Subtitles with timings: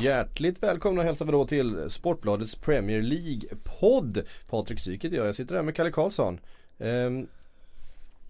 [0.00, 4.22] Hjärtligt välkomna hälsar vi då till Sportbladets Premier League-podd.
[4.50, 6.40] Patrik Syk jag, jag sitter här med Kalle Karlsson.
[6.78, 7.26] Ehm,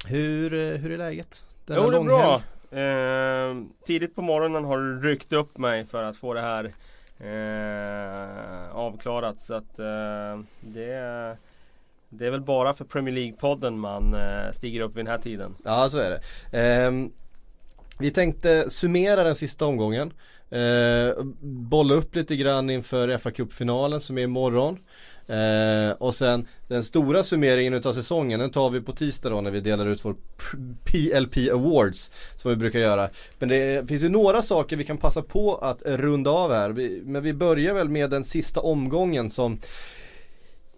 [0.06, 1.44] hur, eh, hur är läget?
[1.66, 2.42] Denna Jo det är bra.
[2.78, 6.64] Eh, tidigt på morgonen har du ryckt upp mig för att få det här
[7.18, 9.40] eh, avklarat.
[9.40, 11.36] Så att eh, det, är-
[12.08, 15.54] det är väl bara för Premier League-podden man eh, stiger upp vid den här tiden.
[15.64, 16.20] Ja så är det.
[16.58, 17.12] Ehm,
[17.98, 20.12] vi tänkte summera den sista omgången.
[20.50, 24.78] Eh, bolla upp lite grann inför fa Cup-finalen som är imorgon.
[25.26, 29.50] Eh, och sen den stora summeringen utav säsongen den tar vi på tisdag då när
[29.50, 30.16] vi delar ut vår
[30.84, 33.08] PLP Awards Som vi brukar göra.
[33.38, 36.70] Men det finns ju några saker vi kan passa på att runda av här.
[36.70, 39.58] Vi, men vi börjar väl med den sista omgången som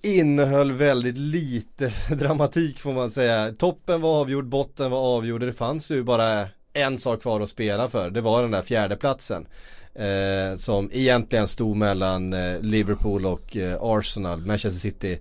[0.02, 3.52] innehöll väldigt lite dramatik får man säga.
[3.52, 5.40] Toppen var avgjord, botten var avgjord.
[5.40, 8.10] Det fanns ju bara en sak kvar att spela för.
[8.10, 9.46] Det var den där fjärdeplatsen.
[9.94, 14.46] Eh, som egentligen stod mellan eh, Liverpool och eh, Arsenal.
[14.46, 15.18] Manchester City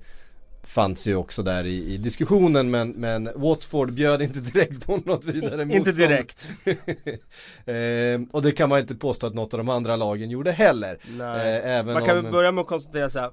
[0.63, 5.25] fanns ju också där i, i diskussionen men, men Watford bjöd inte direkt på något
[5.25, 5.97] vidare Inte motstånd.
[5.97, 6.47] direkt.
[7.65, 10.97] eh, och det kan man inte påstå att något av de andra lagen gjorde heller.
[11.09, 12.23] Eh, Man kan om...
[12.23, 13.31] väl börja med att konstatera så här.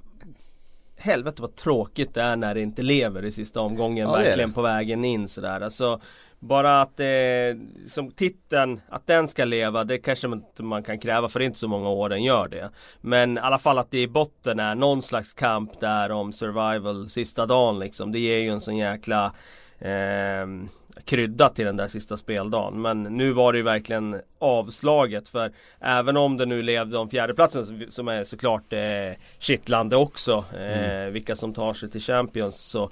[0.99, 4.63] Helvete vad tråkigt det är när det inte lever i sista omgången Ja, verkligen på
[4.63, 5.61] vägen in sådär.
[5.61, 6.01] Alltså,
[6.39, 11.29] bara att det, som titeln, att den ska leva det kanske inte man kan kräva
[11.29, 12.71] för inte så många år den gör det.
[13.01, 17.11] Men i alla fall att det i botten är någon slags kamp där om survival
[17.11, 18.13] sista dagen liksom.
[18.13, 19.35] Det ger ju en sån jäkla
[19.79, 20.69] ehm,
[21.05, 22.83] krydda till den där sista speldagen.
[22.83, 27.87] Men nu var det ju verkligen avslaget för även om det nu levde om fjärdeplatsen
[27.91, 30.45] som är såklart eh, kittlande också.
[30.59, 32.91] Eh, Vilka som tar sig till Champions så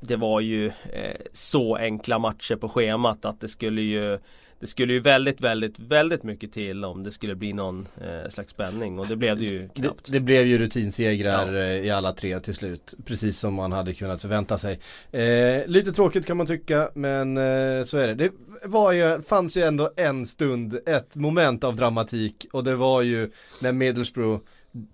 [0.00, 4.18] det var ju eh, så enkla matcher på schemat att det skulle ju
[4.64, 8.50] det skulle ju väldigt, väldigt, väldigt mycket till om det skulle bli någon eh, slags
[8.50, 10.12] spänning och det blev det ju Det, knappt.
[10.12, 11.62] det blev ju rutinsegrar Ja.
[11.62, 12.94] eh, i alla tre till slut.
[13.04, 14.78] Precis som man hade kunnat förvänta sig.
[15.12, 18.14] Eh, lite tråkigt kan man tycka men eh, så är det.
[18.14, 18.30] Det
[18.64, 23.30] var ju, fanns ju ändå en stund, ett moment av dramatik och det var ju
[23.60, 24.42] när Middlesbrough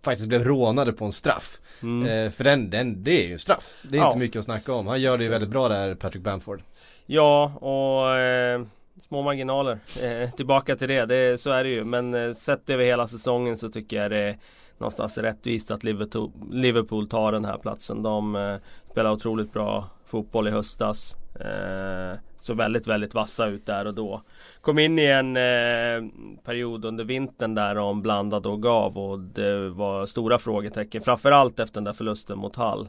[0.02, 1.58] faktiskt blev rånade på en straff.
[1.82, 2.26] Mm.
[2.26, 3.80] Eh, för den, den, det är ju straff.
[3.82, 4.06] Det är Ja.
[4.06, 4.86] inte mycket att snacka om.
[4.86, 6.62] Han gör det ju väldigt bra där, Patrick Bamford.
[7.06, 8.62] Ja, och eh,
[9.00, 9.78] små marginaler.
[10.02, 11.84] Eh, tillbaka till det, det, så är det ju.
[11.84, 14.36] Men eh, sett över hela säsongen så tycker jag det är
[14.78, 18.02] någonstans rättvist att Liverpool, Liverpool tar den här platsen.
[18.02, 18.56] De eh,
[18.90, 21.16] spelar otroligt bra fotboll i höstas.
[21.40, 24.22] Eh, så väldigt, väldigt vassa ut där och då.
[24.60, 26.12] Kom in i en eh,
[26.44, 31.02] period under vintern där de blandade och gav och det var stora frågetecken.
[31.02, 32.88] Framförallt efter den där förlusten mot Hall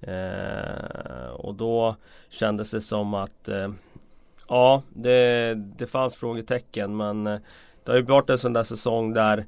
[0.00, 1.96] Eh, och då
[2.28, 3.70] kändes det som att eh,
[4.48, 7.38] Ja, det, det fanns frågetecken men eh,
[7.84, 9.46] det har ju varit en sån där säsong där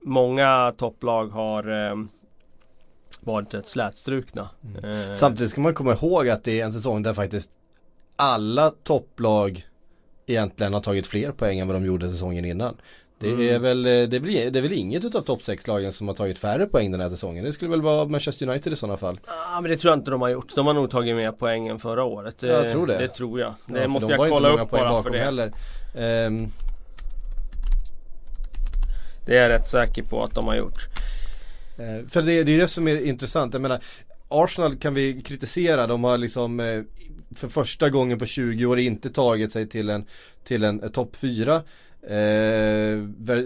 [0.00, 1.96] många topplag har eh,
[3.20, 4.50] varit rätt slätstrukna.
[4.82, 7.50] Eh, Samtidigt ska man komma ihåg att det är en säsong där faktiskt
[8.16, 9.66] alla topplag
[10.26, 12.76] egentligen har tagit fler poäng än vad de gjorde säsongen innan.
[13.20, 13.54] Det Mm.
[13.54, 16.14] är väl, eh, det är väl, det är väl inget utav topp 6-lagen som har
[16.14, 17.44] tagit färre poäng den här säsongen.
[17.44, 19.20] Det skulle väl vara Manchester United i sådana fall.
[19.26, 20.54] Ja men det tror jag inte de har gjort.
[20.54, 22.34] De har nog tagit mer poäng än förra året.
[22.42, 22.98] Jag tror det.
[22.98, 23.54] Det tror jag.
[23.66, 25.18] Det Ja, måste jag kolla upp bara för det.
[25.18, 25.52] Heller.
[25.98, 26.48] Ehm,
[29.26, 30.78] Det är jag rätt säker på att de har gjort.
[31.78, 33.52] Eh, För det, det är det som är intressant.
[33.54, 33.80] Jag menar,
[34.28, 35.86] Arsenal kan vi kritisera.
[35.86, 36.82] De har liksom eh,
[37.36, 40.04] för första gången på 20 år inte tagit sig till en,
[40.44, 41.62] till en eh, topp 4.
[42.02, 42.98] Eh,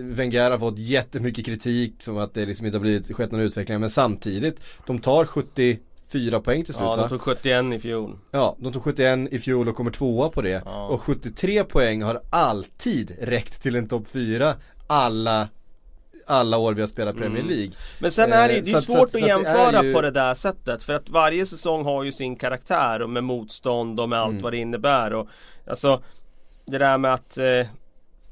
[0.03, 3.81] Wenger har fått jättemycket kritik som att det liksom inte har blivit, skett någon utveckling.
[3.81, 8.19] Men samtidigt, de tar 74 poäng till slut Ja, de tog 71 i fjol.
[8.31, 10.63] Ja, de tog 71 i fjol och kommer tvåa på det.
[10.65, 10.87] Ja.
[10.87, 14.55] Och 73 poäng har alltid räckt till en topp 4
[14.87, 15.49] alla,
[16.27, 17.55] alla år vi har spelat Premier Mm.
[17.57, 17.73] League.
[18.01, 19.93] Men sen är det, Eh, det är så svårt så att, så att jämföra ju-
[19.95, 24.01] på det där sättet För att varje säsong har ju sin karaktär och med motstånd
[24.01, 24.43] och med allt Mm.
[24.43, 25.29] vad det innebär och
[25.67, 26.03] Alltså
[26.67, 27.67] Det där med att eh,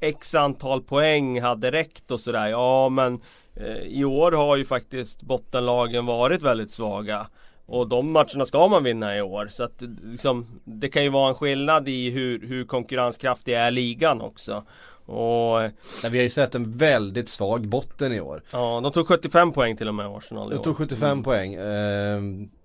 [0.01, 3.19] X antal poäng hade räckt och sådär Ja men
[3.55, 7.27] eh, I år har ju faktiskt bottenlagen varit väldigt svaga
[7.65, 9.47] och de matcherna ska man vinna i år.
[9.51, 14.21] Så att liksom, det kan ju vara en skillnad i hur, hur konkurrenskraftig är ligan
[14.21, 14.63] också.
[15.05, 15.59] Och
[16.03, 18.43] Nej, vi har ju sett en väldigt svag botten i år.
[18.51, 20.63] ja, de tog 75 poäng till och med Arsenal i De år.
[20.63, 21.23] tog 75 Mm.
[21.23, 21.53] poäng.
[21.53, 22.21] Eh,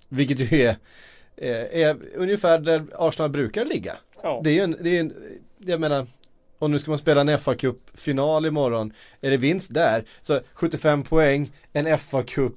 [0.08, 0.76] vilket ju är,
[1.36, 3.92] eh, är ungefär där Arsenal brukar ligga.
[4.22, 4.40] Ja.
[4.44, 5.14] Det är ju en, det är en,
[5.58, 6.06] jag menar
[6.58, 8.92] och nu ska man spela en fa Cup final imorgon.
[9.20, 12.56] Är det vinst där, så 75 poäng, en fa Cup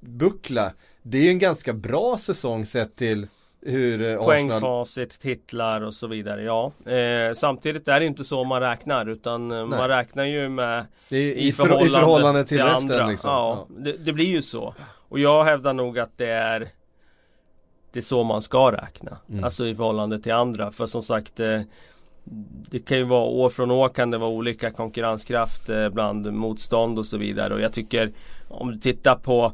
[0.00, 0.72] buckla.
[1.02, 3.26] Det är ju en ganska bra säsong sett till
[3.60, 6.42] hur eh, Arsenal Poängfacit, titlar och så vidare.
[6.42, 10.86] Ja, eh, samtidigt är det inte så man räknar utan eh, man räknar ju med
[11.08, 13.06] det är i, i, förhållande, i förhållande till, resten andra.
[13.06, 13.30] liksom.
[13.30, 14.74] Ja, Det, det blir ju så.
[15.08, 16.68] Och jag hävdar nog att det är
[17.92, 19.18] Det är så man ska räkna.
[19.30, 19.44] Mm.
[19.44, 20.72] Alltså i förhållande till andra.
[20.72, 21.60] För som sagt eh,
[22.70, 26.98] Det kan ju vara år från år kan det vara olika konkurrenskraft eh, bland motstånd
[26.98, 27.54] och så vidare.
[27.54, 28.12] Och jag tycker
[28.48, 29.52] om du tittar på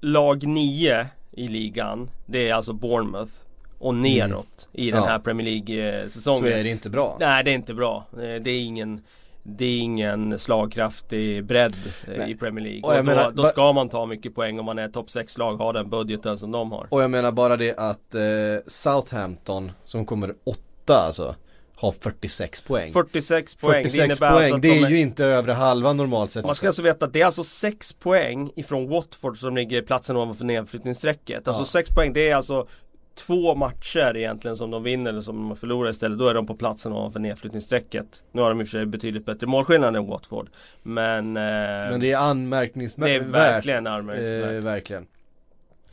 [0.00, 2.10] lag 9 i ligan.
[2.26, 3.32] Det är alltså Bournemouth
[3.78, 5.04] och neråt i den Mm.
[5.06, 5.10] Ja.
[5.12, 6.40] här Premier League-säsongen.
[6.52, 7.16] Så är det inte bra.
[7.20, 8.06] Nej det är inte bra.
[8.12, 9.00] Eh, Det är ingen
[9.48, 11.74] det är ingen slagkraftig bredd
[12.08, 12.30] eh, Nej.
[12.30, 12.80] i Premier League.
[12.82, 15.52] Och Och då, menar, då ska man ta mycket poäng om man är topp 6-lag,
[15.52, 16.86] har den budgeten som de har.
[16.90, 18.22] Och jag menar bara det att eh,
[18.66, 21.34] Southampton som kommer åtta alltså
[21.76, 22.92] har 46 poäng.
[22.92, 25.96] 46 poäng, 46 det innebär poäng, alltså att det de är ju inte övre halvan
[25.96, 26.44] normalt sett.
[26.46, 30.16] Man ska alltså veta att det är alltså 6 poäng ifrån Watford som ligger platsen
[30.16, 31.48] ovanför nedflyttningsstrecket.
[31.48, 31.66] Alltså Ja.
[31.66, 32.66] 6 poäng, det är alltså
[33.14, 36.18] två matcher egentligen som de vinner eller som de förlorar istället.
[36.18, 38.06] Då är de på platsen ovanför nedflyttningsstrecket.
[38.32, 40.48] Nu har de i och för sig betydligt bättre målskillnad än Watford.
[40.82, 41.42] Men, eh,
[41.90, 43.06] Men det är anmärkningsvärt.
[43.06, 44.52] det är verkligen anmärkningsvärt.
[44.56, 45.06] Eh, verkligen.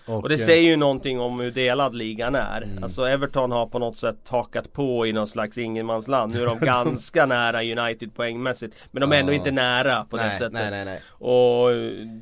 [0.05, 2.61] Och det eh, säger ju någonting om hur delad ligan är.
[2.61, 2.83] Mm.
[2.83, 6.33] Alltså Everton har på något sätt hakat på i någon slags ingenmansland.
[6.33, 8.75] Nu är de ganska nära United poängmässigt.
[8.91, 9.35] Men de är ändå Ja.
[9.35, 10.53] inte nära på det nej, sättet.
[10.53, 11.01] nej, nej, nej.
[11.09, 11.69] Och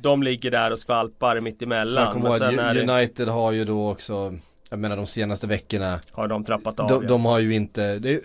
[0.02, 2.12] de ligger där och skvalpar mitt Man emellan.
[2.12, 4.34] kommer Men ihåg sen är att det, United har ju då också
[4.72, 6.88] jag menar de senaste veckorna har de trappat av.
[6.88, 7.08] de, ja.
[7.08, 8.20] de har ju inte, det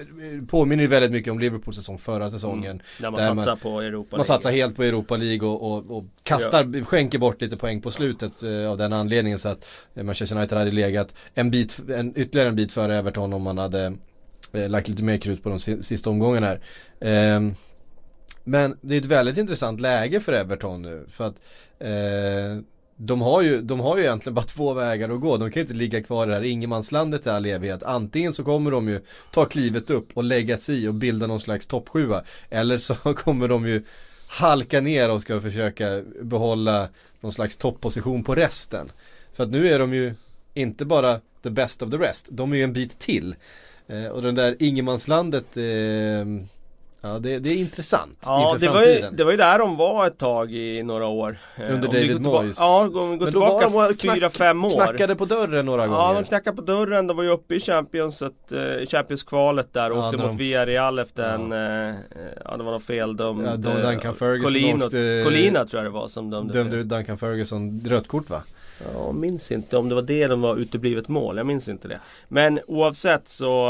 [0.47, 3.81] påminner ju väldigt mycket om Liverpools säsong förra säsongen Där man där satsar man- på
[3.81, 7.81] Europa Man satsar helt på Europa League och, och, och kastar, skänker bort lite poäng
[7.81, 9.65] på slutet eh, av den anledningen så att
[9.95, 13.57] eh, Manchester United hade legat en bit, en, ytterligare en bit före Everton om man
[13.57, 13.93] hade
[14.51, 16.59] eh, lagt lite mer krut på de si- sista omgångarna här.
[17.01, 17.55] Ehm,
[18.43, 21.35] men det är ett väldigt intressant läge för Everton nu för att
[21.79, 22.61] eh,
[22.97, 25.37] de har, ju, de har ju egentligen bara två vägar att gå.
[25.37, 27.83] De kan ju inte ligga kvar i det här ingenmanslandet i all evighet.
[27.83, 29.01] Antingen så kommer de ju
[29.31, 32.23] ta klivet upp och lägga sig i och bilda någon slags toppsjua.
[32.49, 33.83] Eller så kommer de ju
[34.27, 36.89] halka ner och ska försöka behålla
[37.19, 38.91] någon slags topposition på resten.
[39.33, 40.13] För att nu är de ju
[40.53, 42.27] inte bara the best of the rest.
[42.29, 43.35] De är ju en bit till.
[43.87, 46.25] Eh, och den där ingenmanslandet eh,
[47.01, 50.07] Ja det, det är intressant Ja det var, ju, det var ju där de var
[50.07, 51.37] ett tag i några år.
[51.55, 52.55] Eh, Under David Moyes.
[52.59, 54.69] Ja, om vi går tillbaka de fyra, fem år.
[54.69, 56.13] Knackade på dörren några Ja, gånger.
[56.21, 57.07] de knackade på dörren.
[57.07, 60.37] De var ju uppe i Champions, ett, eh, Champions-kvalet där och Ja, åkte när mot
[60.37, 61.29] de- Villarreal efter Ja.
[61.33, 61.51] en,
[61.89, 61.95] eh,
[62.45, 63.47] ja det var något fel dömd.
[63.47, 67.17] Ja, Duncan Ferguson Colina, åkte- Colina tror jag det var som dömde Dömde ut Duncan
[67.17, 68.41] Ferguson rött kort va?
[68.93, 71.37] Ja, minns inte om det var det de var uteblivet mål.
[71.37, 71.99] Jag minns inte det.
[72.27, 73.67] Men oavsett så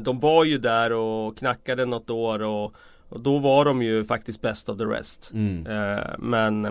[0.00, 2.74] De var ju där och knackade något år och,
[3.08, 5.30] och då var de ju faktiskt best of the rest.
[5.34, 5.66] Mm.
[5.66, 6.64] Eh, men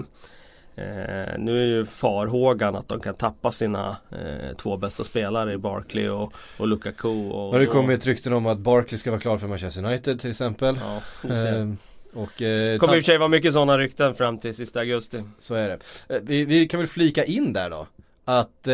[0.75, 5.57] eh, nu är ju farhågan att de kan tappa sina eh, två bästa spelare i
[5.57, 7.29] Barkley och, och Lukaku.
[7.29, 10.29] Och Har det kommit rykten om att Barkley ska vara klar för Manchester United till
[10.29, 10.79] exempel?
[10.81, 11.29] Ja.
[11.29, 11.77] Ehm,
[12.13, 15.23] och eh, kommer i och för sig vara mycket sådana rykten fram till sista augusti.
[15.37, 15.79] så är det.
[16.15, 17.87] Eh, vi, vi kan väl flika in där då.
[18.25, 18.73] Att eh,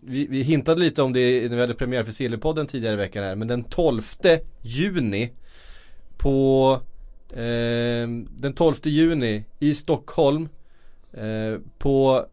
[0.00, 3.24] vi, vi hintade lite om det när vi hade premiär för Sillypodden tidigare i veckan
[3.24, 3.34] här.
[3.34, 4.02] Men den 12
[4.62, 5.30] juni
[6.16, 6.80] på
[7.30, 10.48] eh, den 12 juni i Stockholm
[11.12, 12.26] eh, på,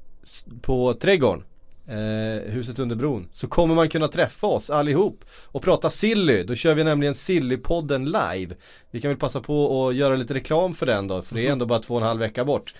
[0.61, 1.43] på Trädgården
[1.87, 6.43] eh, huset under bron så kommer man kunna träffa oss allihop och prata silly.
[6.43, 8.55] Då kör vi nämligen Sillypodden live.
[8.91, 11.51] Vi kan väl passa på att göra lite reklam för den då för det är
[11.51, 12.73] ändå bara två och en halv vecka bort.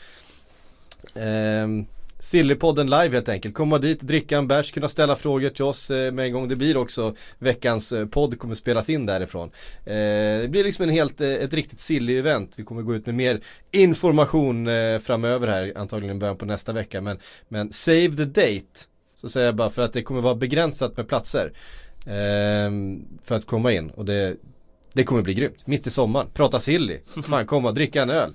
[2.20, 3.56] Sillypodden live helt enkelt.
[3.56, 6.48] Komma dit, dricka en bärs, kunna ställa frågor till oss eh, med en gång.
[6.48, 9.52] Det blir också veckans eh, podd kommer spelas in därifrån.
[9.86, 9.94] Eh,
[10.42, 12.48] det blir liksom en helt, ett riktigt silly-event.
[12.56, 14.68] Vi kommer gå ut med mer information
[15.04, 17.02] framöver här, antagligen början på nästa vecka.
[17.02, 18.80] Men, men save the date,
[19.16, 21.52] så säger jag bara för att det kommer vara begränsat med platser.
[22.06, 24.36] ehm, för att komma in och det,
[24.94, 25.68] det kommer bli grymt.
[25.68, 27.00] Mitt i sommaren, prata silly.
[27.30, 28.34] Fan komma, dricka en öl.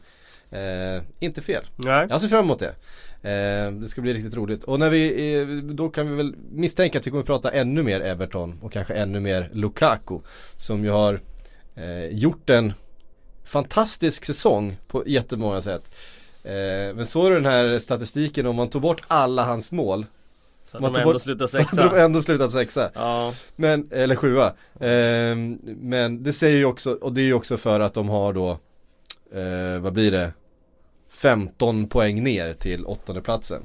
[1.19, 1.65] Inte fel.
[1.77, 2.07] Nej.
[2.11, 2.75] Jag ser fram emot det.
[3.23, 4.65] Eh, det ska bli riktigt roligt.
[4.65, 8.01] Och när vi, eh, då kan vi väl misstänka att vi kommer prata ännu mer
[8.01, 10.19] Everton och kanske ännu mer Lukaku.
[10.57, 11.21] Som ju har
[11.75, 12.73] eh, gjort en
[13.45, 15.95] fantastisk säsong på jättemånga sätt.
[16.95, 20.07] Men så är det den här statistiken om man tog bort alla hans mål.
[20.73, 21.77] Så de ändå slutat sexa.
[21.77, 22.91] Så de ändå slutat sexa.
[22.95, 23.35] Ja.
[23.57, 24.53] Men, eller sjua.
[24.81, 28.33] Ehm, men det säger ju också, och det är ju också för att de har
[28.33, 28.51] då,
[29.35, 30.33] eh, vad blir det?
[31.23, 33.63] 15 poäng ner till åttonde platsen.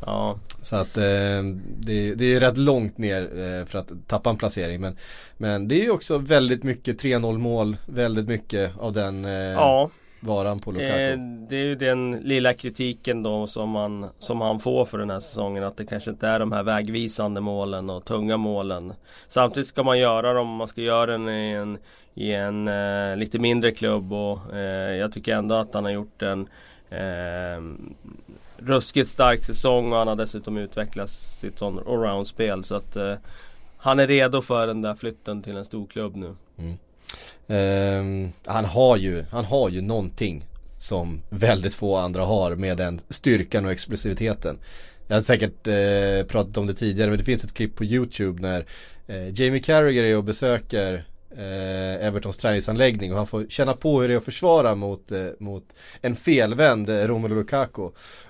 [0.00, 0.38] Ja.
[0.62, 1.42] Så att eh,
[1.78, 4.80] det, det är rätt långt ner eh, för att tappa en placering.
[4.80, 4.96] Men,
[5.36, 9.90] men det är ju också väldigt mycket 3-0 mål, väldigt mycket av den eh, ja.
[10.20, 10.92] varan på Lukaku.
[10.92, 15.10] Eh, det är ju den lilla kritiken då som man, som han får för den
[15.10, 15.64] här säsongen.
[15.64, 18.92] Att det kanske inte är de här vägvisande målen och tunga målen.
[19.28, 21.78] Samtidigt ska man göra dem, man ska göra den i en,
[22.14, 24.12] i en eh, lite mindre klubb.
[24.12, 26.48] Och eh, jag tycker ändå att han har gjort en
[26.90, 27.62] eh,
[28.56, 32.64] ruskigt stark säsong och han har dessutom utvecklat sitt sån allround-spel.
[32.64, 33.14] Så att eh,
[33.76, 36.34] han är redo för den där flytten till en stor klubb nu.
[36.58, 36.78] Mm.
[37.46, 40.44] Eh, han, har ju, han har ju någonting
[40.76, 44.58] som väldigt få andra har med den styrkan och explosiviteten.
[45.08, 48.42] Jag har säkert eh, pratat om det tidigare men det finns ett klipp på YouTube
[48.42, 48.66] när
[49.06, 54.08] eh, Jamie Carragher är och besöker eh, Evertons träningsanläggning och han får känna på hur
[54.08, 55.64] det är att försvara mot, eh, mot
[56.00, 57.82] en felvänd eh, Romelu Lukaku.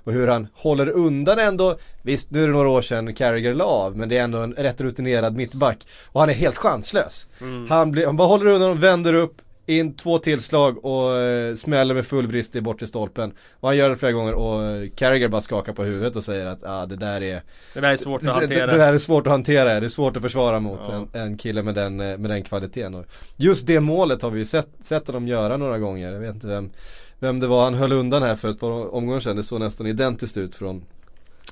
[0.04, 3.64] Och hur han håller undan ändå, visst nu är det några år sedan Carragher la
[3.64, 5.86] av men det är ändå en rätt rutinerad mittback.
[6.06, 7.26] Och han är helt chanslös.
[7.40, 7.66] Mm.
[7.70, 11.94] Han, blir, han bara håller undan och vänder upp, in två tillslag och eh, smäller
[11.94, 13.32] med full vrist i bortre stolpen.
[13.60, 16.46] Och han gör det flera gånger och eh, Carragher bara skakar på huvudet och säger
[16.46, 17.42] att ah, det där är
[17.74, 18.66] Det där är svårt att hantera.
[18.66, 20.94] Det, det, där är svårt att hantera, det är svårt att försvara mot ja.
[20.94, 22.94] en, en, kille med den, eh, med den kvaliteten.
[22.94, 23.06] Och
[23.36, 26.12] just det målet har vi ju sett, sett dem göra några gånger.
[26.12, 26.70] Jag vet inte vem,
[27.18, 29.36] vem det var han höll undan här för ett par omgångar sedan.
[29.36, 30.84] Det såg nästan identiskt ut från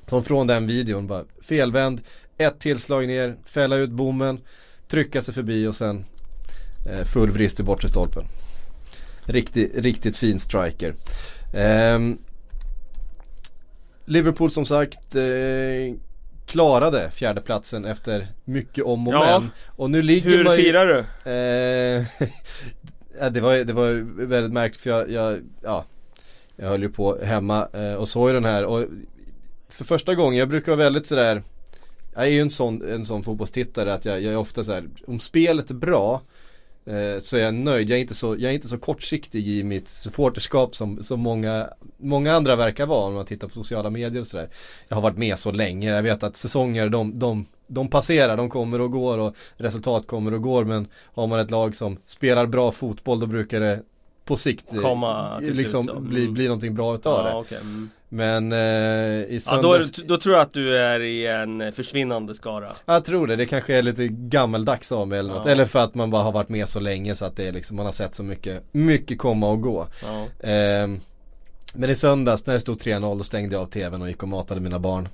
[0.06, 2.00] Som från den videon bara felvänd,
[2.38, 4.40] ett tillslag ner, fälla ut bommen,
[4.88, 6.04] trycka sig förbi och sen
[7.12, 8.24] full vrist i bortre stolpen.
[9.26, 10.94] Riktigt, riktigt fin striker.
[11.52, 11.98] Eh,
[14.04, 15.94] Liverpool som sagt eh,
[16.46, 19.40] klarade fjärdeplatsen efter mycket om och ja.
[19.40, 19.50] men.
[19.66, 20.98] Och nu ligger Hur man ju, firar du?
[21.30, 22.04] Eh,
[23.30, 25.84] det, var, det var väldigt märkligt för jag, jag, ja,
[26.56, 28.86] jag höll ju på hemma eh, och såg den här och
[29.68, 31.42] för första gången, jag brukar vara väldigt sådär
[32.14, 35.20] Jag är ju en sån, en sån fotbollstittare att jag, jag är ofta såhär, om
[35.20, 36.43] spelet är bra Eh,
[37.20, 37.90] så är jag nöjd.
[37.90, 41.68] Jag är, inte så, jag är inte så kortsiktig i mitt supporterskap som, som många,
[41.96, 44.48] många andra verkar vara om man tittar på sociala medier och sådär.
[44.88, 45.90] Jag har varit med så länge.
[45.90, 50.34] Jag vet att säsonger de, de, de passerar, de kommer och går och resultat kommer
[50.34, 50.64] och går.
[50.64, 53.82] Men har man ett lag som spelar bra fotboll då brukar det
[54.24, 56.34] på sikt eh, liksom bli, mm.
[56.34, 57.36] bli någonting bra utav ja, det.
[57.36, 57.58] Okay.
[57.58, 57.90] Mm.
[58.14, 58.58] Men eh,
[59.28, 59.98] i söndags...
[59.98, 62.72] Ja, då, då, tror jag att du är i en försvinnande skara.
[62.86, 65.46] Jag tror det, det kanske är lite gammeldags av mig eller något.
[65.46, 65.52] Ja.
[65.52, 67.76] Eller för att man bara har varit med så länge så att det är liksom,
[67.76, 69.86] man har sett så mycket, mycket komma och gå.
[70.02, 70.48] Ja.
[70.48, 70.88] Eh,
[71.74, 74.28] men i söndags när det stod 3-0 då stängde jag av tvn och gick och
[74.28, 75.08] matade mina barn.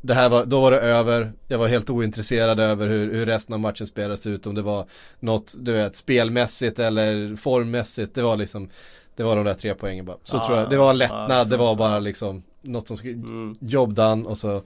[0.00, 1.32] Det här var, då var det över.
[1.48, 4.46] Jag var helt ointresserad över hur, hur resten av matchen spelades ut.
[4.46, 4.86] Om det var
[5.20, 8.14] något, du vet, spelmässigt eller formmässigt.
[8.14, 8.68] Det var liksom
[9.16, 10.16] det var de där tre poängen bara.
[10.24, 12.96] Så ah, tror jag, det var en lättnad, ah, det var bara liksom något som
[12.96, 13.56] skulle, mm.
[13.60, 14.56] jobb done och så,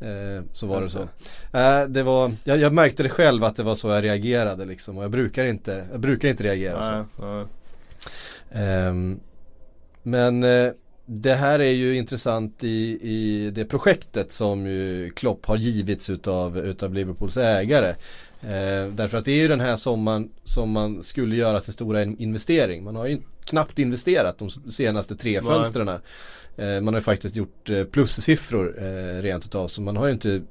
[0.00, 1.08] eh, så var Just det
[1.52, 1.58] så.
[1.58, 4.98] Eh, det var, jag, jag, märkte det själv att det var så jag reagerade liksom
[4.98, 7.46] och jag brukar inte, jag brukar inte reagera så.
[8.58, 8.94] Eh,
[10.02, 10.72] men eh,
[11.06, 16.58] det här är ju intressant i, i det projektet som ju Klopp har givits utav,
[16.58, 17.94] utav Liverpools ägare.
[18.40, 22.02] Eh, därför att det är ju den här sommaren som man skulle göra sin stora
[22.02, 22.84] investering.
[22.84, 25.88] Man har ju knappt investerat de senaste tre fönstren.
[26.58, 30.12] Eh, man har ju faktiskt gjort eh, plussiffror eh, rent utav så man har ju
[30.12, 30.42] inte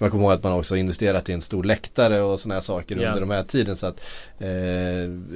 [0.00, 2.60] så man kommer ihåg att man också investerat i en stor läktare och sådana här
[2.60, 3.08] saker yeah.
[3.08, 4.00] under de här tiden så att
[4.38, 4.48] eh,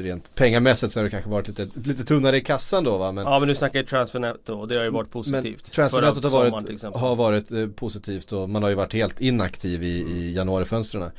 [0.02, 3.24] Rent pengamässigt så har det kanske varit lite, lite tunnare i kassan då va men,
[3.24, 6.82] Ja men du snackar ju transfernetto och det har ju varit positivt Transfernettot har varit,
[6.82, 10.16] har varit eh, positivt och man har ju varit helt inaktiv i, mm.
[10.16, 11.10] i januarifönstren eh,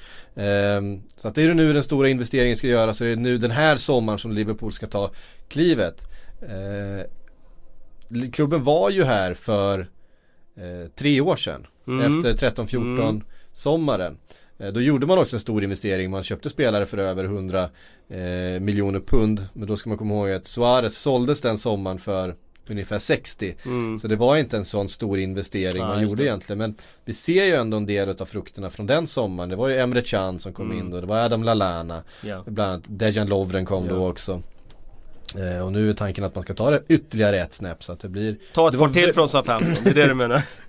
[1.17, 3.51] Så att det är nu den stora investeringen ska göras så det är nu den
[3.51, 5.11] här sommaren som Liverpool ska ta
[5.47, 6.01] klivet
[6.41, 7.05] eh,
[8.31, 9.79] Klubben var ju här för
[10.57, 12.25] eh, tre år sedan mm.
[12.25, 13.21] efter 13-14 mm.
[13.55, 14.17] Sommaren.
[14.57, 17.69] Eh, då gjorde man också en stor investering, man köpte spelare för över 100
[18.09, 18.19] eh,
[18.59, 19.47] miljoner pund.
[19.53, 22.35] Men då ska man komma ihåg att Suarez såldes den sommaren för
[22.69, 23.55] ungefär 60.
[23.65, 23.97] Mm.
[23.99, 26.23] Så det var inte en sån stor investering ja, man gjorde det.
[26.23, 26.57] egentligen.
[26.57, 29.49] Men vi ser ju ändå en del av frukterna från den sommaren.
[29.49, 30.79] Det var ju Emre Can som kom mm.
[30.79, 32.03] in då, det var Adam Lallana.
[32.21, 32.43] Ja.
[32.45, 33.93] Bland annat Dejan Lovren kom ja.
[33.93, 34.41] då också.
[35.35, 37.99] Eh, och nu är tanken att man ska ta det ytterligare ett snäpp så att
[37.99, 40.41] det blir Ta ett par till från Southampton, det är det du menar?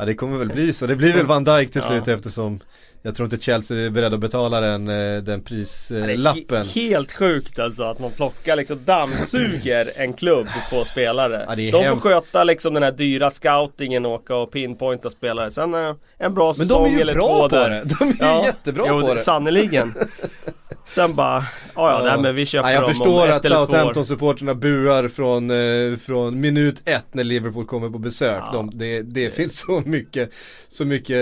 [0.00, 2.14] Ja det kommer väl bli så, det blir väl Van Dijk till slut ja.
[2.14, 2.60] eftersom
[3.02, 6.66] jag tror inte Chelsea är beredd att betala den, eh, den prislappen.
[6.66, 11.44] He helt sjukt alltså att man plockar liksom dammsuger en klubb på spelare.
[11.48, 11.88] Ja, de hemskt.
[11.88, 15.50] får sköta liksom den här dyra scoutingen och åka och pinpointa spelare.
[15.50, 17.68] Sen är en bra säsong eller två där.
[17.68, 18.18] Men de är ju bra på det!
[18.18, 19.20] De är ju jättebra jo, på det!
[19.20, 19.94] Sannerligen!
[20.88, 24.54] Sen bara, ja ja, nej, men vi köper ja, jag dem förstår om att Southampton-supporterna
[24.54, 28.42] buar från, eh, från minut ett när Liverpool kommer på besök.
[28.46, 28.52] Ja.
[28.52, 30.32] De, det, det finns så mycket,
[30.68, 31.16] så mycket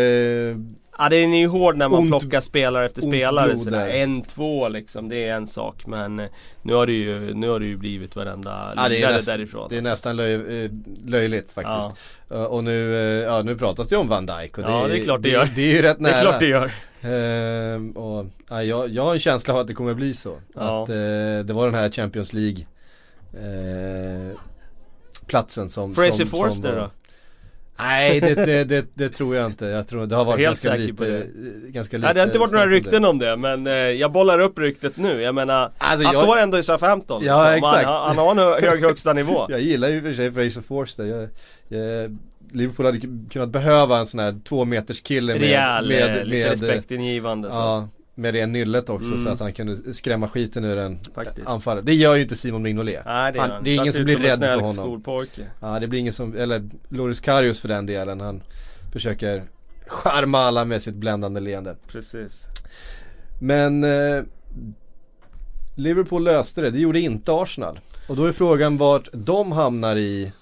[0.99, 3.88] Ja den är ju hård när man ont, plockar spelare efter spelare sådär.
[3.88, 6.28] En, två liksom, det är en sak men eh,
[6.62, 9.69] nu har det ju, nu har det ju blivit varenda ja, det är näst, därifrån.
[9.69, 9.90] Det är alltså.
[9.90, 10.71] nästan löj, eh,
[11.07, 12.00] löjligt faktiskt.
[12.28, 12.47] Ja.
[12.47, 15.02] Och nu, eh, ja, nu pratas det om Van Dijk och det, ja, det är
[15.02, 15.49] klart det, det gör.
[15.55, 16.12] Det, är ju rätt nära.
[16.12, 16.73] Det är klart det gör.
[17.02, 20.37] Ehm, och, ja, jag, jag har en känsla av att det kommer bli så.
[20.55, 20.83] Ja.
[20.83, 20.95] Att eh,
[21.45, 22.67] det var den här Champions League
[23.33, 24.38] eh,
[25.26, 26.90] platsen som Fraser Forster då?
[27.79, 29.67] Nej det, det, det, det, tror jag inte.
[29.67, 31.27] Jag tror det har varit ganska lite,
[31.69, 34.39] ganska lite Nej det har inte varit några rykten om det men eh, jag bollar
[34.39, 35.23] upp ryktet nu.
[35.23, 36.23] Jag menar, alltså, han jag...
[36.23, 37.23] står ändå i Southampton.
[37.25, 37.71] Ja liksom.
[37.71, 37.89] exakt.
[37.89, 39.47] Han, han, har en hög högsta nivå.
[39.51, 41.05] jag gillar ju i och för sig Fraser Forster.
[41.05, 41.29] Jag,
[41.69, 42.19] jag,
[42.53, 46.53] Liverpool hade kunnat behöva en sån här två meters kille med, Rejäl, med, med, lite
[46.53, 47.49] respektingivande.
[47.49, 49.25] Ja, med det nyllet också mm.
[49.25, 50.99] så att han kunde skrämma skiten ur en
[51.45, 51.85] anfallare.
[51.85, 53.03] Det gör ju inte Simon Mignolet.
[53.07, 54.75] Nej det, han, det är ingen som blir rädd för honom.
[54.75, 55.47] Skolpojke.
[55.61, 58.21] Ja det blir ingen som, eller Loris Karius för den delen.
[58.21, 58.43] Han
[58.93, 59.45] försöker
[59.87, 61.77] charma alla med sitt bländande leende.
[61.93, 62.45] Precis.
[63.41, 64.23] Men eh,
[65.75, 67.81] Liverpool löste det, det gjorde inte Arsenal.
[68.09, 70.33] Och då är frågan vart de hamnar i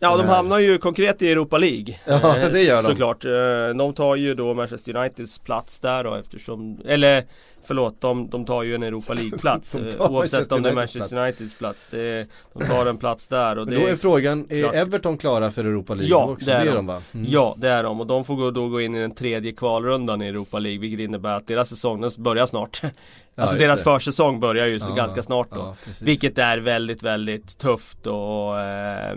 [0.00, 1.94] Ja de hamnar ju konkret i Europa League.
[2.06, 2.82] Ja det gör de.
[2.82, 3.24] Såklart.
[3.24, 7.24] Eh, De tar ju då Manchester Uniteds plats där då eftersom Eller
[7.66, 11.54] Förlåt, de, de tar ju en Europa League-plats eh, Oavsett om det är Manchester Uniteds
[11.54, 14.74] plats det, De tar en plats där och Men då är frågan, är klart.
[14.74, 16.46] Everton klara för Europa League ja, också?
[16.46, 17.02] Det är, det är de, va?
[17.14, 17.26] Mm.
[17.30, 20.26] Ja det är de och de får då gå in i den tredje kvalrundan i
[20.26, 22.82] Europa League Vilket innebär att deras säsong börjar snart
[23.38, 23.84] Alltså deras det.
[23.84, 25.56] försäsong börjar ju ja, ganska snart då.
[25.56, 29.16] Ja, vilket är väldigt, väldigt tufft och eh,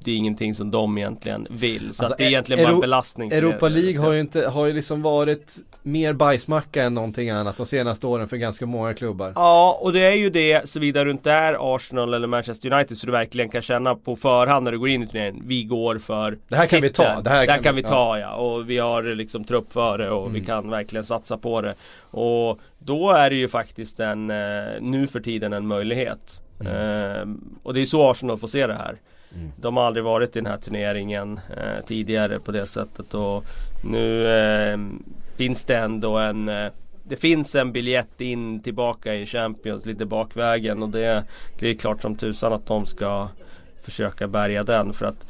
[0.00, 1.94] det är ingenting som de egentligen vill.
[1.94, 3.30] Så alltså, det är egentligen Euro bara en belastning.
[3.32, 7.66] Europa League har ju inte, har ju liksom varit mer bajsmacka än någonting annat de
[7.74, 9.32] senaste åren för ganska många klubbar.
[9.36, 13.06] Ja, och det är ju det såvida du inte är Arsenal eller Manchester United så
[13.06, 15.42] du verkligen kan känna på förhand när du går in i turneringen.
[15.46, 16.82] Vi går för Det här kan titeln.
[16.82, 17.20] vi ta.
[17.20, 18.34] Det här, det här kan, kan, vi ta ja.
[18.34, 20.32] Och vi har liksom trupp för det och mm.
[20.32, 21.74] vi kan verkligen satsa på det.
[22.10, 24.36] Och då är det ju faktiskt en, eh,
[24.80, 26.42] nu för tiden en möjlighet.
[26.60, 26.72] Mm.
[26.72, 27.26] Eh,
[27.62, 28.96] och det är så Arsenal får se det här.
[29.34, 29.52] Mm.
[29.56, 33.44] De har aldrig varit i den här turneringen eh, tidigare på det sättet och
[33.84, 34.78] nu eh,
[35.36, 36.72] finns det ändå en eh,
[37.04, 41.24] det finns en biljett in tillbaka i Champions lite bakvägen och det,
[41.58, 43.28] det är klart som tusan att de ska
[43.82, 45.26] försöka bärga den för att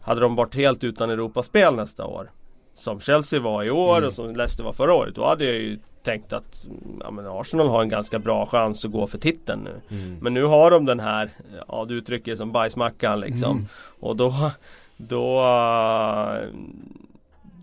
[0.00, 2.30] hade de varit helt utan Europaspel nästa år
[2.74, 4.06] som Chelsea var i år mm.
[4.06, 5.14] och som Leicester var förra året.
[5.14, 6.64] Då hade jag ju tänkt att
[7.00, 9.96] ja, men Arsenal har en ganska bra chans att gå för titeln nu.
[9.96, 10.18] Mm.
[10.18, 11.30] Men nu har de den här,
[11.68, 13.50] ja du uttrycker det som bajsmackan liksom.
[13.50, 13.66] Mm.
[14.00, 14.50] Och då,
[14.96, 15.42] då,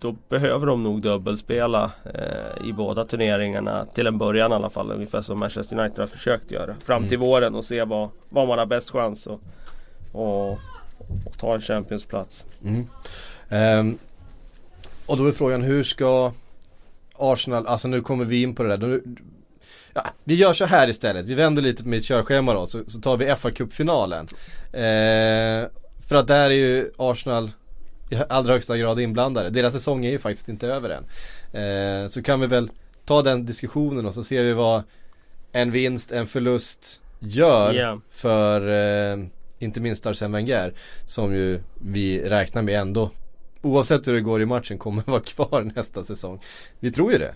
[0.00, 3.86] då behöver de nog dubbelspela eh, i båda turneringarna.
[3.94, 4.92] Till en början i alla fall.
[4.92, 6.74] Ungefär som Manchester United har försökt göra.
[6.84, 7.28] Fram till mm.
[7.28, 9.40] våren och se vad, vad man har bäst chans att
[10.12, 10.50] och,
[11.24, 12.46] och ta en Championsplats.
[12.64, 12.86] Mm.
[13.80, 13.98] Um,
[15.06, 16.32] och då är frågan hur ska
[17.18, 19.00] Arsenal, alltså nu kommer vi in på det där.
[19.94, 23.00] Ja, vi gör så här istället, vi vänder lite på mitt körschema då så, så
[23.00, 24.28] tar vi fa Cup-finalen.
[24.72, 25.68] Eh,
[26.08, 27.50] för att där är ju Arsenal
[28.10, 29.50] i allra högsta grad inblandade.
[29.50, 31.04] Deras säsong är ju faktiskt inte över än.
[31.52, 32.70] Eh, så kan vi väl
[33.04, 34.82] ta den diskussionen och så ser vi vad
[35.52, 37.98] en vinst, en förlust gör yeah.
[38.10, 39.18] för eh,
[39.58, 40.72] inte minst Arsene Wenger
[41.06, 43.10] som ju vi räknar med ändå
[43.62, 46.40] oavsett hur det går i matchen kommer vara kvar nästa säsong.
[46.80, 47.34] Vi tror ju det.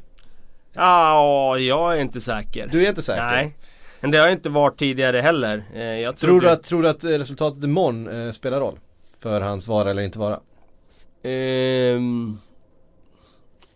[0.72, 2.68] Ja, jag är inte säker.
[2.72, 3.26] Du är inte säker?
[3.26, 3.54] Nej.
[4.00, 5.64] Men det har inte varit tidigare heller.
[5.74, 8.78] Eh, jag tror, du att, tror du att resultatet imorgon eh, spelar roll?
[9.18, 10.40] För hans vara eller inte vara?
[11.22, 12.40] Um,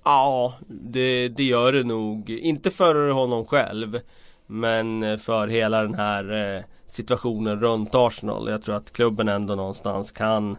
[0.04, 2.30] ja, det, det gör det nog.
[2.30, 4.00] Inte för honom själv.
[4.46, 8.48] Men för hela den här eh, situationen runt Arsenal.
[8.48, 10.56] Jag tror att klubben ändå någonstans kan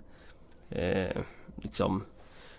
[0.69, 1.17] eh,
[1.55, 2.03] liksom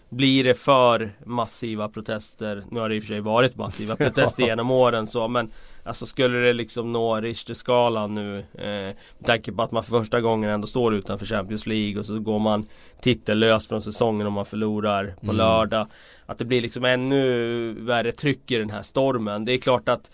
[0.09, 4.43] blir det för massiva protester, nu har det i och för sig varit massiva protester
[4.43, 5.51] genom åren så men
[5.89, 10.21] Alltså skulle det liksom nå Richterskalan nu eh, Med tanke på att man för första
[10.21, 12.67] gången ändå står utanför Champions League och så går man
[13.01, 15.37] titellös från säsongen om man förlorar på mm.
[15.37, 15.87] lördag
[16.27, 20.11] Att det blir liksom ännu värre tryck i den här stormen Det är klart att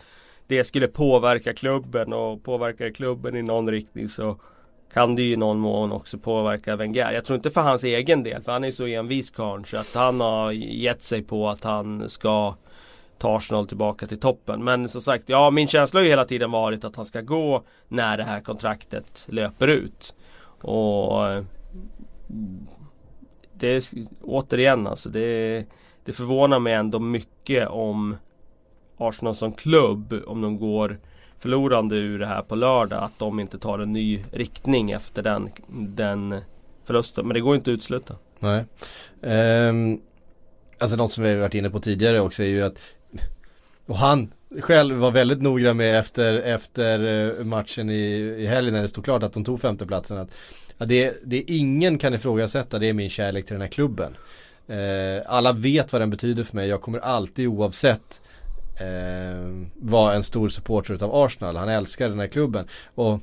[0.46, 4.38] Det skulle påverka klubben och påverkar klubben i någon riktning så
[4.92, 7.12] kan det ju i någon mån också påverka Wenger.
[7.12, 9.94] Jag tror inte för hans egen del, för han är så envis karln så att
[9.94, 12.54] han har gett sig på att han ska
[13.24, 14.64] ta Arsenal tillbaka till toppen.
[14.64, 17.62] Men som sagt, ja min känsla har ju hela tiden varit att han ska gå
[17.88, 20.14] när det här kontraktet löper ut.
[20.60, 21.44] Och eh,
[23.54, 23.84] det är
[24.22, 25.64] återigen alltså, det,
[26.04, 28.16] det förvånar mig ändå mycket om
[28.98, 30.98] Arsenal som klubb, om de går
[31.38, 35.48] förlorande ur det här på lördag, att de inte tar en ny riktning efter den,
[35.68, 36.40] den
[36.84, 37.26] förlusten.
[37.26, 38.16] Men det går inte att utesluta.
[38.38, 38.64] Nej.
[39.20, 40.00] Um,
[40.78, 42.78] alltså något som vi har varit inne på tidigare också är ju att
[43.86, 47.00] och han själv var väldigt noggrann med efter, efter
[47.38, 48.04] eh, matchen i,
[48.38, 50.28] i helgen när det stod klart att de tog femteplatsen att
[50.78, 54.16] ja, det, det ingen kan ifrågasätta det är min kärlek till den här klubben.
[54.66, 56.68] Eh, alla vet vad den betyder för mig.
[56.68, 58.22] Jag kommer alltid oavsett
[58.80, 61.56] eh, vara en stor supporter av Arsenal.
[61.56, 62.66] Han älskar den här klubben.
[62.94, 63.20] Och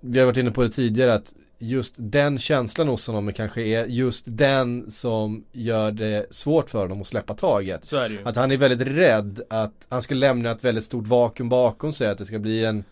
[0.00, 1.32] vi har varit inne på det tidigare att
[1.68, 7.00] just den känslan hos honom kanske är just den som gör det svårt för honom
[7.00, 7.84] att släppa taget.
[7.84, 8.20] Så är det ju.
[8.24, 12.08] Att han är väldigt rädd att han ska lämna ett väldigt stort vakuum bakom sig,
[12.08, 12.84] att det ska bli en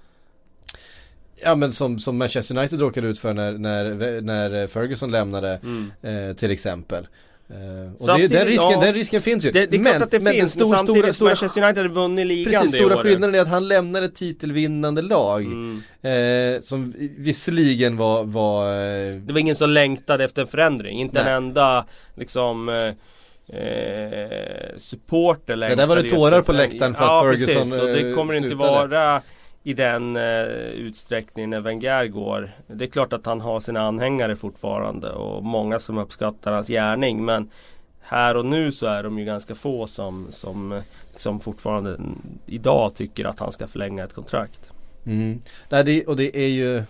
[1.44, 5.90] Ja men som, som Manchester United råkade ut för när, när, när Ferguson lämnade Mm.
[6.02, 7.06] eh, till exempel.
[7.52, 8.80] Eh, och det, den, risken, ja.
[8.80, 9.50] den risken finns ju.
[9.50, 11.82] Det, det är klart att det men finns, den men stor, samtidigt stora, Manchester United
[11.82, 13.02] hade vunnit ligan Precis, det stora året.
[13.06, 15.42] skillnaden är att han lämnade ett titelvinnande lag.
[15.42, 15.82] Mm.
[16.56, 21.22] Eh, som visserligen var, var eh, Det var ingen som längtade efter en förändring, inte
[21.24, 21.32] Nej.
[21.32, 26.94] en enda liksom eh, eh, supporter Ja, där var det längtade tårar på en- läktaren
[26.94, 28.70] för ja, att Ferguson, precis, och det eh, kommer inte slutade.
[28.88, 29.22] vara
[29.62, 32.50] i den eh, utsträckningen när Wenger går.
[32.66, 37.24] Det är klart att han har sina anhängare fortfarande och många som uppskattar hans gärning
[37.24, 37.50] men
[38.00, 40.80] här och nu så är de ju ganska få som, som,
[41.16, 42.00] som fortfarande
[42.46, 44.70] idag tycker att han ska förlänga ett kontrakt.
[45.06, 45.40] Mm.
[45.68, 46.82] Nej, det, och det är ju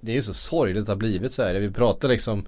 [0.00, 1.54] Det är ju så sorgligt att det har blivit så här.
[1.54, 2.46] Vi pratar liksom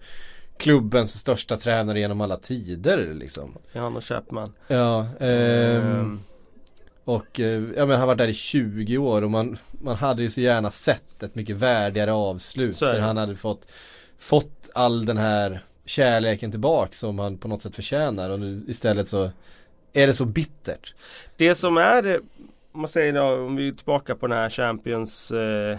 [0.56, 3.58] Klubbens största tränare genom alla tider liksom.
[3.74, 4.52] Han och Chapman.
[4.68, 6.20] Ja, ehm, Ehm,
[7.04, 10.22] och eh, ja, men han har varit där i 20 år och man, man hade
[10.22, 12.80] ju så gärna sett ett mycket värdigare avslut.
[12.80, 13.00] Det.
[13.00, 13.66] han hade fått,
[14.18, 19.08] fått all den här kärleken tillbaka som han på något sätt förtjänar och nu istället
[19.08, 19.30] så
[19.92, 20.94] är det så bittert.
[21.36, 22.16] Det som är, eh,
[22.72, 25.78] om man säger då, om vi är tillbaka på den här Champions eh,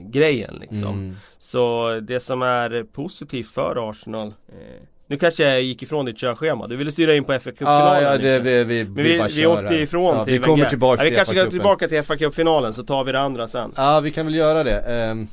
[0.00, 0.88] grejen liksom.
[0.88, 1.16] Mm.
[1.38, 6.66] Så det som är positivt för Arsenal eh, Nu kanske jag gick ifrån ditt körschema,
[6.66, 8.44] du ville styra in på fa Ja, Cup-finalen ja det, liksom.
[8.44, 11.16] vi, vi, Men vi, vi kör åkte ifrån ja, till Vi kommer tillbaka ja, Vi
[11.16, 11.50] kanske FA-cupen.
[11.50, 13.72] tillbaka till fa Cup-finalen så tar vi det andra sen.
[13.76, 14.78] Ja vi kan väl göra det.
[14.80, 15.28] Ehm,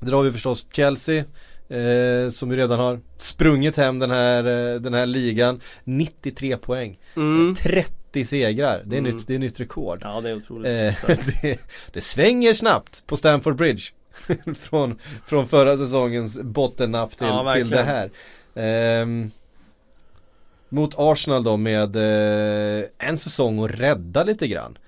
[0.00, 1.24] Där har vi förstås Chelsea
[1.68, 4.44] eh, Som ju redan har sprungit hem den här,
[4.74, 5.60] eh, den här ligan.
[5.84, 6.98] 93 poäng.
[7.16, 7.54] Mm.
[7.54, 9.14] 30 segrar, det är, Mm.
[9.14, 9.98] nytt, det är nytt rekord.
[10.02, 10.66] Ja det är otroligt.
[10.66, 11.58] Eh, det,
[11.92, 13.82] det svänger snabbt på Stamford Bridge
[14.58, 18.10] från, från förra säsongens bottennapp till, Ja, till det här
[18.54, 19.30] Ehm,
[20.68, 24.78] Mot Arsenal då med eh, en säsong att rädda lite grann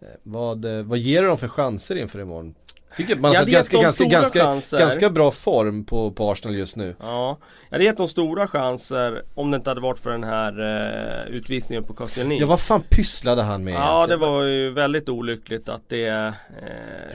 [0.00, 2.54] Eh, vad, eh, vad ger du dem för chanser inför imorgon?
[2.96, 4.78] Tycker man har det ganska, ganska, ganska, chanser.
[4.78, 9.22] ganska bra form på, på Arsenal just nu Ja, jag hade gett dem stora chanser
[9.34, 10.60] om det inte hade varit för den här
[11.26, 14.32] eh, utvisningen på Koscielny Ja vad fan pysslade han med Ja det egentligen?
[14.34, 16.32] var ju väldigt olyckligt att det eh,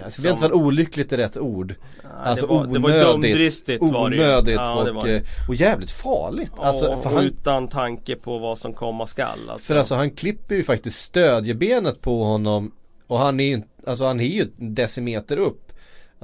[0.05, 2.89] Alltså, jag vet inte vad olyckligt är rätt ord Ja, Alltså det var, det var
[2.89, 4.21] onödigt, var det ju.
[4.23, 5.15] onödigt ja, det var och, det.
[5.17, 9.39] eh, och jävligt farligt Ja, alltså, och han, utan tanke på vad som komma skall
[9.49, 9.65] alltså.
[9.67, 12.71] för alltså han klipper ju faktiskt stödjebenet på honom
[13.07, 15.62] Och han är ju alltså han är ju decimeter upp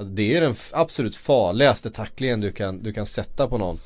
[0.00, 3.80] alltså, Det är den absolut farligaste tacklingen du kan, du kan sätta på någon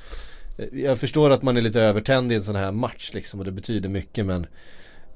[0.58, 3.44] eh, Jag förstår att man är lite övertänd i en sån här match liksom och
[3.44, 4.46] det betyder mycket men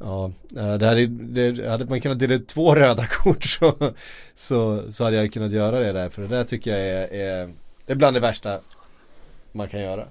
[0.01, 3.93] Ja, eh, det hade, det, hade man kunnat dela ut två röda kort så,
[4.35, 7.51] så, så hade jag kunnat göra det där för det där tycker jag är, är,
[7.87, 8.59] det är bland det värsta
[9.53, 10.05] man kan göra.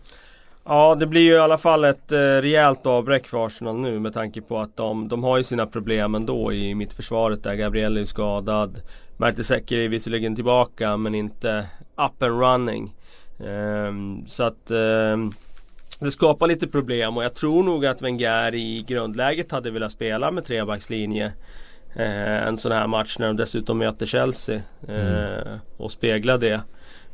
[0.66, 4.14] Ja det blir ju i alla fall ett eh, rejält avbräck för Arsenal nu med
[4.14, 8.06] tanke på att de, de har ju sina problem ändå i mittförsvaret där Gabriel är
[8.06, 8.82] skadad.
[9.18, 12.96] Mertesacker är visserligen tillbaka men inte up and running.
[13.46, 15.32] Ehm, så att ehm,
[16.00, 20.32] det skapar lite problem och jag tror nog att Wenger i grundläget hade velat spela
[20.32, 21.32] med trebackslinje.
[21.96, 26.62] Eh, en sån här match när de dessutom möter Chelsea eh, och spegla det.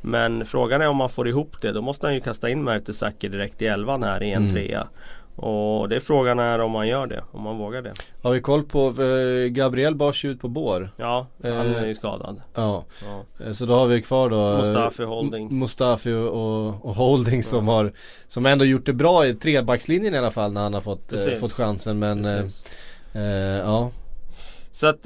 [0.01, 1.71] Men frågan är om man får ihop det.
[1.71, 4.53] Då måste han ju kasta in Mertesacker direkt i elvan här i en Mm.
[4.53, 4.87] trea.
[5.35, 7.93] Och det är frågan är om man gör det, om man vågar det.
[8.21, 10.89] Har vi koll på, eh, Gabriel bars ju ut på bår.
[10.97, 12.41] Ja, han Eh, är ju skadad.
[12.55, 13.45] Ja, Ja.
[13.45, 15.59] eh, så då har vi kvar då Mustafi, Holding.
[15.59, 17.91] Mustafi och, och Holding som har
[18.27, 21.33] Som ändå gjort det bra i trebackslinjen i alla fall när han har fått, eh,
[21.39, 22.25] fått chansen men
[23.13, 23.23] eh,
[23.57, 23.91] Ja
[24.71, 25.05] Så att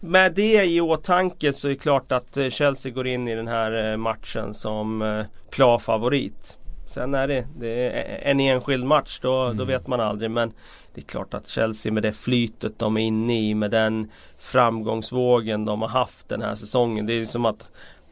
[0.00, 3.96] med det i åtanke så är det klart att Chelsea går in i den här
[3.96, 6.58] matchen som klar favorit.
[6.92, 9.56] Sen är det, det är en enskild match, då, mm.
[9.56, 10.30] då vet man aldrig.
[10.30, 10.52] Men
[10.94, 15.64] det är klart att Chelsea med det flytet de är inne i, med den framgångsvågen
[15.64, 17.06] de har haft den här säsongen.
[17.06, 17.70] Det är som att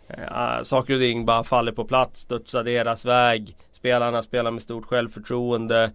[0.08, 3.56] äh, saker och ting bara faller på plats, studsar deras väg.
[3.72, 5.90] Spelarna spelar med stort självförtroende.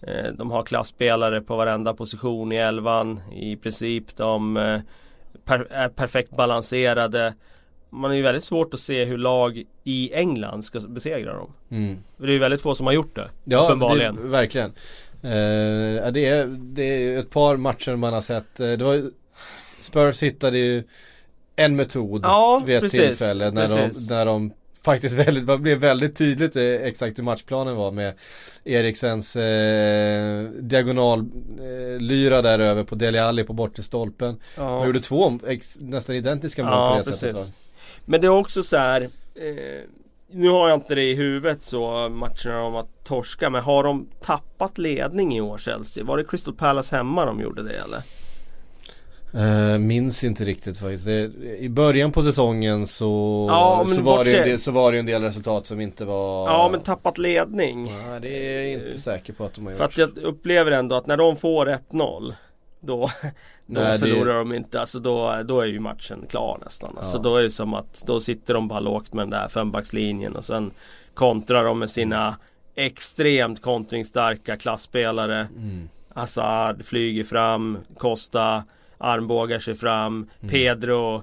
[0.00, 4.16] Eh, de har klassspelare på varenda position i elvan i princip.
[4.16, 4.80] De eh,
[5.44, 7.34] per är perfekt balanserade.
[7.90, 11.52] Man är ju väldigt svårt att se hur lag i England ska besegra dem.
[11.70, 11.98] Mm.
[12.16, 13.30] Det är ju väldigt få som har gjort det.
[13.44, 14.16] Ja, uppenbarligen.
[14.16, 14.70] Det, verkligen.
[15.24, 18.56] Uh, det, är, det är ett par matcher man har sett.
[18.56, 19.10] Det var,
[19.80, 20.84] Spurs hittade ju
[21.56, 25.78] en metod ja, vid ett precis, tillfälle när de, när de faktiskt väldigt, det blev
[25.78, 28.14] väldigt tydligt eh, exakt hur matchplanen var med
[28.64, 34.40] Eriksens eh, diagonal eh, lyra där över på Deli Alli på bortre stolpen.
[34.56, 34.78] Ja.
[34.78, 37.20] Man gjorde två ex, nästan identiska mål ja, på det precis.
[37.20, 37.52] sättet.
[38.08, 39.00] Men det är också så här
[39.34, 39.82] eh,
[40.30, 44.06] Nu har jag inte det i huvudet så matcherna om att torska men har de
[44.20, 46.04] tappat ledning i år Chelsea?
[46.04, 48.02] Var det Crystal Palace hemma de gjorde det eller?
[49.34, 51.04] Uh, minns inte riktigt faktiskt.
[51.04, 55.06] Det, I början på säsongen så, ja, så, var det del, så var det en
[55.06, 57.84] del resultat som inte var Ja men tappat ledning.
[57.84, 59.78] Nej det är jag inte uh, säker på att de har gjort.
[59.78, 62.34] För att jag upplever ändå att när de får 1-0
[62.80, 63.10] Då,
[63.66, 64.38] då Nej, förlorar det...
[64.38, 66.98] de inte, alltså då, då är ju matchen klar nästan.
[66.98, 67.22] Alltså ja.
[67.22, 70.44] då är det som att då sitter de bara lågt med den där fembackslinjen och
[70.44, 70.70] sen
[71.14, 72.36] kontrar de med sina
[72.74, 75.48] extremt kontringsstarka klassspelare.
[75.56, 75.88] Mm.
[76.14, 78.64] Assad flyger fram, Costa
[78.98, 80.50] armbågar sig fram, mm.
[80.50, 81.22] Pedro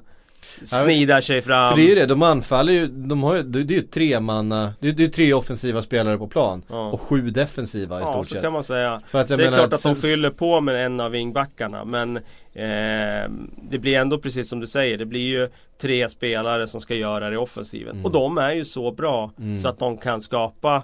[0.63, 1.69] snidar sig fram.
[1.69, 4.19] För det är ju det, de anfaller ju, de har ju, det är ju tre
[4.19, 6.89] manna, det är, det är tre offensiva spelare på plan ja.
[6.89, 8.36] och sju defensiva i ja, stort sett.
[8.36, 9.01] Ja, så kan man säga.
[9.08, 12.17] För att jag det är klart att de fyller på med en av vingbackarna men
[12.17, 13.31] eh,
[13.69, 15.49] det blir ändå precis som du säger, det blir ju
[15.81, 17.91] tre spelare som ska göra det i offensiven.
[17.91, 18.05] Mm.
[18.05, 19.58] Och de är ju så bra mm.
[19.58, 20.84] så att de kan skapa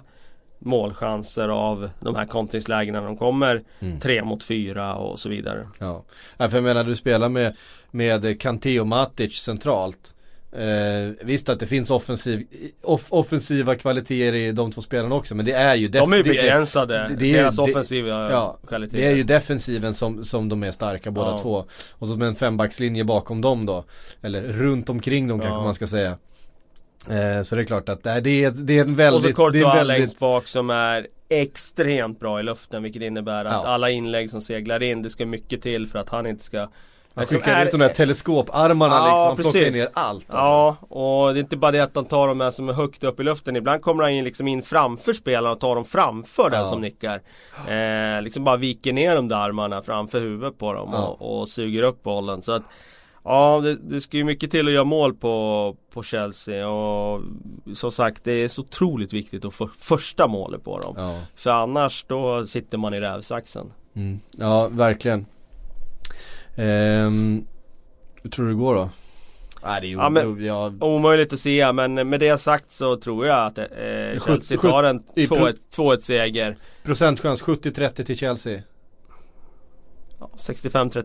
[0.64, 4.00] målchanser av de här kontringslägena när de kommer mm.
[4.00, 5.68] tre mot fyra och så vidare.
[5.78, 6.04] Ja,
[6.36, 7.56] för jag menar du spelar med,
[7.90, 10.14] med Kanté och Matic centralt.
[10.56, 12.46] Eh, visst att det finns offensiv,
[12.82, 16.22] off, offensiva kvaliteter i de två spelarna också men det är ju De är ju
[16.22, 20.62] begränsade, det, det, deras det, offensiva ja, kvaliteter Det är ju defensiven som, som de
[20.62, 21.38] är starka båda ja.
[21.38, 23.84] två Och så med en fembackslinje bakom dem då
[24.22, 25.46] Eller runt omkring dem ja.
[25.46, 26.18] kanske man ska säga
[27.10, 29.24] Eh, så det är klart att det är, det är en väldigt...
[29.24, 29.98] Och så Courtois väldigt...
[29.98, 33.66] längst bak som är extremt bra i luften vilket innebär att ja.
[33.66, 36.68] alla inlägg som seglar in det ska mycket till för att han inte ska
[37.14, 37.66] han skickar är...
[37.66, 39.52] ut de där teleskoparmarna ja, liksom, han precis.
[39.52, 40.36] plockar ner allt alltså.
[40.36, 43.04] Ja, och det är inte bara det att han tar dem med som är högt
[43.04, 46.50] upp i luften Ibland kommer han in, liksom in framför spelaren och tar dem framför
[46.52, 46.58] ja.
[46.58, 47.20] den som nickar
[47.68, 50.98] eh, Liksom bara viker ner de där armarna framför huvudet på dem ja.
[50.98, 52.62] och, och, suger upp bollen så att
[53.24, 57.22] Ja, det, det ska ju mycket till att göra mål på, på Chelsea och
[57.74, 60.94] som sagt det är så otroligt viktigt att få första målet på dem.
[60.96, 61.20] Ja.
[61.36, 63.72] För annars då sitter man i rävsaxen.
[63.94, 64.20] Mm.
[64.30, 65.26] Ja, verkligen.
[66.56, 67.44] Ehm,
[68.22, 68.90] hur tror du det går då?
[69.64, 70.72] Nej, det är ja, men, ja.
[70.80, 73.64] omöjligt att säga men med det sagt så tror jag att eh,
[74.26, 76.56] Chelsea tar en 2-1 seger.
[76.82, 78.62] Procentchans 70-30 till Chelsea.
[80.18, 81.04] Ja, 65-30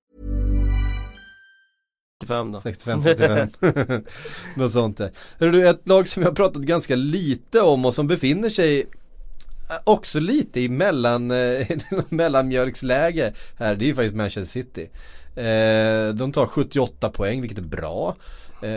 [2.21, 4.03] 65 då 65-65
[4.55, 5.11] Något sånt där.
[5.39, 8.79] Hör du, ett lag som vi har pratat ganska lite om och som befinner sig
[8.79, 11.67] eh, också lite i mellan, eh,
[12.09, 13.75] mellanmjölksläge här.
[13.75, 14.89] Det är ju faktiskt Manchester City.
[15.35, 18.15] Eh, de tar 78 poäng vilket är bra.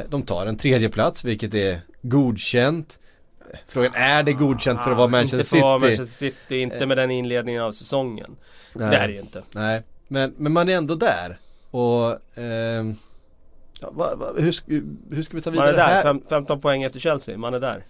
[0.09, 2.99] de tar en tredje plats vilket är godkänt.
[3.69, 5.57] Frågan är det godkänt för att vara Manchester City?
[5.57, 8.37] Inte för att vara Manchester City, inte med den inledningen av säsongen.
[8.75, 8.91] Nej.
[8.91, 9.43] Det är det ju inte.
[9.53, 11.39] Nej, men, men man är ändå där.
[11.71, 12.85] Och eh,
[13.93, 14.55] va, va, hur,
[15.15, 16.03] hur ska vi ta Man vidare är där, här?
[16.03, 17.85] fem, 15 poäng efter Chelsea, man är där.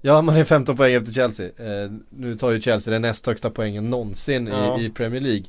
[0.00, 1.46] Ja, man är 15 poäng efter Chelsea.
[1.46, 4.78] Eh, nu tar ju Chelsea den näst högsta poängen någonsin Ja.
[4.80, 5.44] i, i Premier League.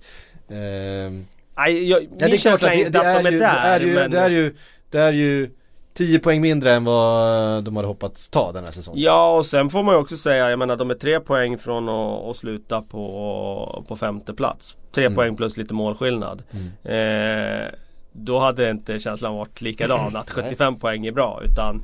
[0.48, 1.12] Eh,
[1.58, 3.50] Nej, jag, Ja, min det är klart att det, inte det, är är ju, där.
[3.50, 4.12] det är ju, men...
[4.12, 4.56] det är ju,
[4.90, 5.50] det är ju
[5.94, 9.02] 10 poäng mindre än vad de hade hoppats ta den här säsongen.
[9.02, 11.90] Ja och sen får man ju också säga, jag menar de är tre poäng från
[11.90, 14.76] att, att sluta på, på femte plats.
[14.92, 15.16] Tre Mm.
[15.16, 16.44] poäng plus lite målskillnad.
[16.84, 17.68] Eh,
[18.16, 21.82] då hade inte känslan varit likadan att 75 poäng är bra utan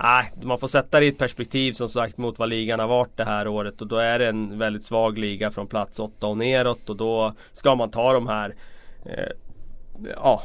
[0.00, 3.16] Nej, man får sätta det i ett perspektiv som sagt mot vad ligan har varit
[3.16, 6.36] det här året och då är det en väldigt svag liga från plats 8 och
[6.36, 8.54] neråt och då ska man ta de här
[9.04, 9.32] eh,
[10.16, 10.42] ja,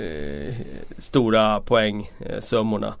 [0.00, 0.54] eh,
[0.98, 2.86] stora poängsummorna.
[2.86, 2.94] Eh,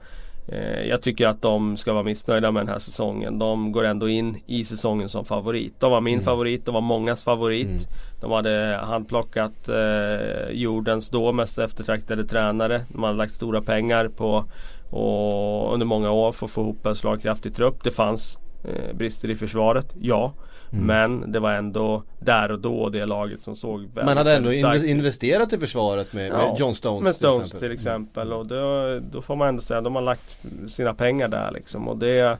[0.88, 3.38] jag tycker att de ska vara missnöjda med den här säsongen.
[3.38, 5.80] De går ändå in i säsongen som favorit.
[5.80, 7.88] De var min favorit, de var mångas favorit.
[8.20, 12.80] De hade handplockat eh, jordens då mest eftertraktade tränare.
[12.88, 14.44] De hade lagt stora pengar på
[14.90, 17.84] och under många år för att få ihop en slagkraftig trupp.
[17.84, 20.32] Det fanns eh, brister i försvaret, ja.
[20.72, 24.50] Men det var ändå där och då det laget som såg väldigt, Man hade ändå
[24.50, 27.60] starkt investerat i försvaret med, med Ja, John Stones, med Stones till exempel.
[27.60, 28.32] till exempel.
[28.32, 30.36] Och då, då får man ändå säga att de har lagt
[30.68, 31.88] sina pengar där liksom.
[31.88, 32.38] Och det,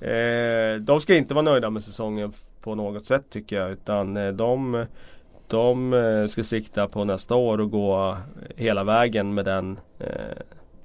[0.00, 2.32] eh, de ska inte vara nöjda med säsongen
[2.62, 3.70] på något sätt tycker jag.
[3.70, 4.86] Utan eh, de,
[5.48, 8.16] de eh, ska sikta på nästa år och gå
[8.56, 10.06] hela vägen med den eh,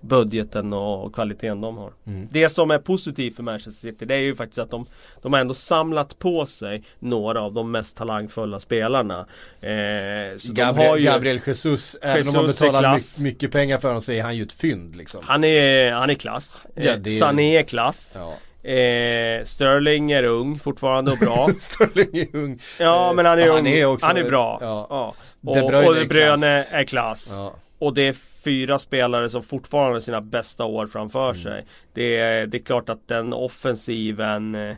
[0.02, 1.92] budgeten och kvaliteten de har.
[2.08, 2.28] Mm.
[2.32, 4.86] Det som är positivt för Manchester City det är ju faktiskt att de,
[5.22, 9.20] de har ändå samlat på sig några av de mest talangfulla spelarna.
[9.62, 13.52] Eh, så de Gabriel, har ju, Gabriel Jesus, även om man är betalar my- mycket
[13.52, 15.24] pengar för honom så är han ju ett fynd liksom.
[15.26, 16.66] Han är, han är klass.
[16.76, 18.18] Ja, Eh, är- Sané är klass.
[18.20, 18.34] Ja.
[18.70, 21.50] Eh, Sterling är ung fortfarande och bra.
[21.60, 22.60] Sterling är ung.
[22.80, 23.56] ja Eh, men han är ja, ung.
[23.56, 24.58] han är också- han är bra.
[24.62, 24.88] ja.
[24.90, 25.14] Ja.
[25.42, 26.74] De Och, Bruyne och är De Bruyne klass.
[26.74, 27.34] är klass.
[27.38, 27.56] Ja.
[27.80, 28.16] Och det är
[28.48, 31.42] fyra spelare som fortfarande har sina bästa år framför Mm.
[31.44, 31.66] sig.
[31.94, 34.76] Det är, det är klart att den offensiven eh,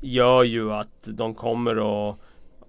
[0.00, 1.76] gör ju att de kommer
[2.10, 2.16] att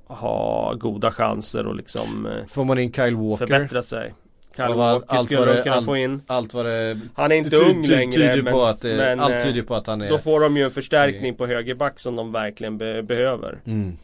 [0.07, 3.47] ha goda chanser och liksom eh, Får man in Kyle Walker.
[3.47, 4.13] förbättra sig.
[4.55, 6.21] Kyle Walker allt skulle de kunna allt- få in.
[6.27, 8.11] Allt vad det Han är inte ty- ung ty- längre.
[8.11, 10.39] tyder men, på att, det, men, allt eh, tyder på att han är Då får
[10.39, 13.57] de ju en förstärkning på högerback som de verkligen be behöver.
[13.65, 13.97] Mm.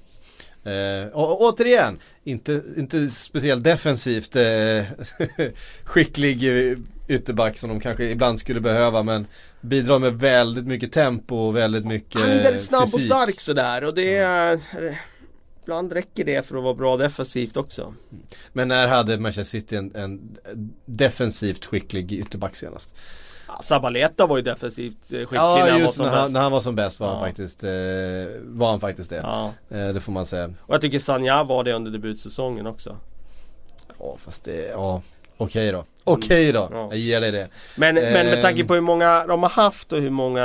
[0.67, 4.83] Eh, och, och återigen, inte, inte speciellt defensivt eh,
[5.83, 6.77] skicklig eh,
[7.07, 9.27] ytterback som de kanske ibland skulle behöva men
[9.61, 13.11] bidrar med väldigt mycket tempo och väldigt mycket Han är väldigt snabb och fysik.
[13.11, 14.59] stark sådär och det är...
[15.63, 17.93] Ibland räcker det för att vara bra defensivt också.
[18.53, 20.37] Men när hade Manchester City en, en
[20.85, 22.95] defensivt skicklig ytterback senast?
[23.47, 26.39] Ja, Sabaleta var ju defensivt eh, skicklig när Ja han var som när han, när
[26.39, 27.25] han var som bäst var han Ja.
[27.25, 27.69] faktiskt, eh,
[28.43, 29.15] var han faktiskt det.
[29.23, 29.53] Ja.
[29.69, 30.45] Eh, det får man säga.
[30.61, 32.97] Och jag tycker Sanja var det under debutsäsongen också.
[33.99, 35.01] Ja fast det, ja
[35.37, 35.85] okej då.
[36.03, 36.87] Okej då, Ja.
[36.89, 37.47] jag ger dig det.
[37.75, 40.43] Men, men med tanke på hur många de har haft och hur många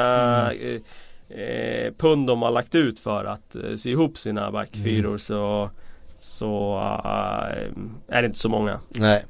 [0.52, 0.82] Mm.
[1.28, 5.18] eh, eh, pund de har lagt ut för att eh, sy ihop sina backfyror Mm.
[5.18, 5.70] så
[6.18, 8.80] så eh, är det inte så många.
[8.88, 9.24] Nej.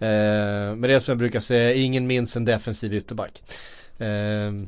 [0.00, 3.42] Eh, men det är som jag brukar säga, ingen minns en defensiv ytterback.
[3.98, 4.06] Eh,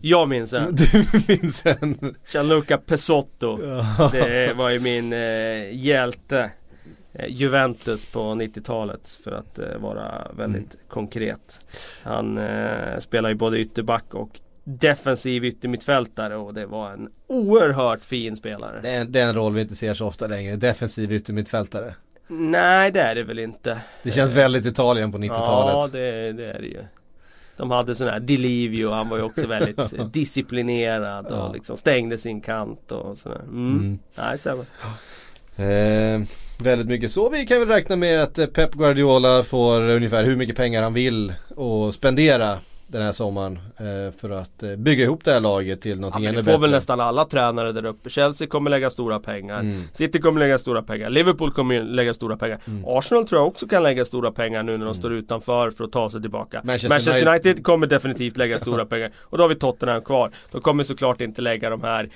[0.03, 0.75] Jag minns en.
[0.93, 2.15] du minns en.
[2.33, 3.57] Gianluca Pesotto.
[4.13, 6.51] Det var ju min eh, hjälte.
[7.29, 10.87] Juventus på 90-talet för att eh, vara väldigt Mm.
[10.89, 11.67] konkret.
[12.03, 18.37] Han eh, spelar ju både ytterback och defensiv yttermittfältare och det var en oerhört fin
[18.37, 18.81] spelare.
[18.83, 21.95] Det är, det är en roll vi inte ser så ofta längre, defensiv yttermittfältare.
[22.33, 23.79] Nej det är det väl inte.
[24.03, 25.93] Det känns väldigt Italien på Ja 90-talet.
[25.93, 26.85] det, det är det ju.
[27.57, 31.53] De hade sån här Delivio, han var ju också väldigt disciplinerad och Ja.
[31.53, 33.41] liksom stängde sin kant och sådär.
[33.43, 33.77] Mm.
[33.79, 33.99] Mm.
[34.15, 34.65] Nej, stämmer.
[35.57, 36.21] Eh,
[36.59, 37.31] väldigt mycket så.
[37.31, 41.35] Vi kan väl räkna med att Pep Guardiola får ungefär hur mycket pengar han vill
[41.57, 42.59] och spendera
[42.91, 46.23] den här sommaren eh, för att eh, bygga ihop det här laget till Ja, någonting
[46.23, 46.61] men ännu det får bättre.
[46.63, 48.11] väl nästan alla tränare där uppe.
[48.11, 49.61] Chelsea kommer lägga stora pengar.
[49.61, 49.83] Mm.
[49.93, 51.11] City kommer lägga stora pengar.
[51.11, 52.59] Liverpool kommer lägga stora pengar.
[52.67, 52.85] Mm.
[52.87, 55.93] Arsenal tror jag också kan lägga stora pengar nu när de står utanför för att
[55.93, 56.61] ta sig tillbaka.
[56.65, 59.11] Manchester Manchester, United- United kommer definitivt lägga stora pengar.
[59.19, 60.31] Och då har vi Tottenham kvar.
[60.51, 62.11] De kommer såklart inte lägga de här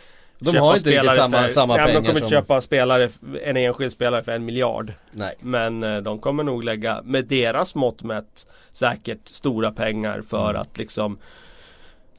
[0.45, 2.61] De köpa har inte riktigt samma- för, samma ja, pengar De kommer som- inte köpa
[2.61, 3.09] spelare,
[3.45, 4.93] en enskild spelare för en miljard.
[5.13, 5.35] Nej.
[5.41, 10.61] Men eh, de kommer nog lägga, med deras mått mätt, säkert stora pengar för Mm.
[10.63, 11.19] att liksom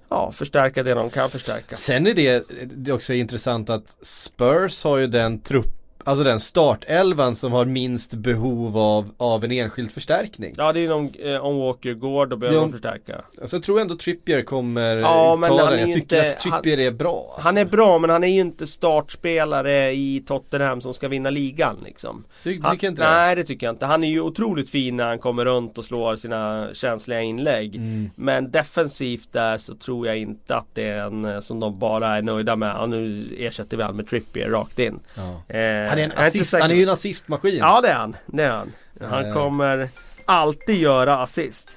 [0.09, 1.75] Ja, förstärka det de kan förstärka.
[1.75, 2.43] Sen är det,
[2.75, 5.74] det är också intressant att Spurs har ju den trupp
[6.07, 10.53] Alltså den startelvan som har minst behov av, av en enskild förstärkning.
[10.57, 13.21] Ja det är om, eh, om Walker går då behöver de förstärka.
[13.41, 15.79] Alltså jag tror ändå Trippier kommer Ja, men ta han den.
[15.79, 17.31] Jag ju tycker inte- att Trippier är bra.
[17.33, 17.47] Alltså.
[17.47, 21.75] Han är bra men han är ju inte startspelare i Tottenham som ska vinna ligan
[21.85, 22.23] liksom.
[22.43, 23.07] Ty, Han, tycker inte det?
[23.09, 23.85] nej det tycker jag inte.
[23.85, 27.75] Han är ju otroligt fin när han kommer runt och slår sina känsliga inlägg.
[27.75, 28.09] Mm.
[28.15, 32.17] Men defensivt där så tror jag inte att det är en eh, som de bara
[32.17, 32.75] är nöjda med.
[32.79, 34.99] Ja, nu ersätter vi han med Trippier rakt in.
[35.15, 35.55] Ja.
[35.55, 37.57] Eh, Han, är en assist, säker- han är ju en assistmaskin.
[37.57, 38.15] Ja det är han.
[38.25, 38.71] Det är han.
[39.09, 39.33] Han Eh.
[39.33, 39.89] kommer
[40.25, 41.69] alltid göra assist.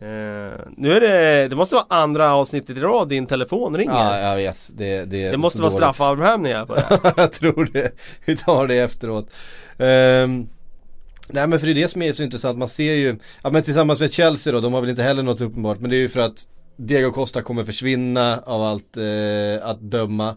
[0.00, 0.06] Eh,
[0.76, 3.92] nu är det, det måste vara andra avsnittet i rad din telefon ringer.
[3.92, 4.70] Ja, jag vet.
[4.74, 7.12] Det, det, är det måste vara straffavhämningar på det.
[7.16, 7.92] jag tror det.
[8.24, 9.30] Vi tar det efteråt.
[9.78, 10.48] Ehm,
[11.28, 12.58] nej men för det är det som är så intressant.
[12.58, 15.40] Man ser ju, ja men tillsammans med Chelsea då, de har väl inte heller något
[15.40, 15.78] uppenbart.
[15.80, 16.44] Men det är ju för att
[16.76, 20.36] Diego Costa kommer försvinna av allt eh, att döma.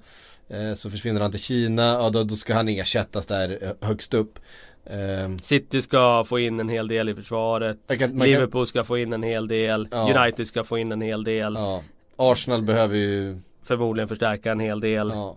[0.49, 4.13] Eh, så försvinner han till Kina, ja då, då ska han ersättas där eh, högst
[4.13, 4.39] upp.
[4.85, 7.77] Ehm, City ska få in en hel del i försvaret.
[7.89, 9.87] man kan, man Liverpool ska få in en hel del.
[9.91, 10.21] Ja.
[10.23, 11.53] United ska få in en hel del.
[11.53, 11.81] ja,
[12.15, 15.09] Arsenal behöver ju, Förmodligen förstärka en hel del.
[15.13, 15.35] ja.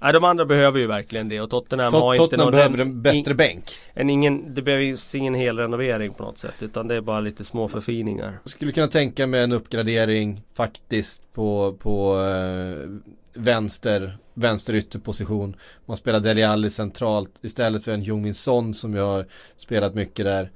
[0.00, 2.78] Nej de andra behöver ju verkligen det och Tottenham har Tot- inte Tottenham någon behöver
[2.78, 3.64] en bättre in- bänk.
[3.94, 7.44] en ingen, Det behövs ingen hel renovering på något sätt utan det är bara lite
[7.44, 8.38] små förfiningar.
[8.42, 12.90] Jag skulle kunna tänka mig en uppgradering faktiskt på, på eh,
[13.36, 15.56] vänster, vänster ytterposition.
[15.86, 19.26] Man spelar Dele Alli centralt istället för en Jungmin Son som jag har
[19.56, 20.50] spelat mycket där.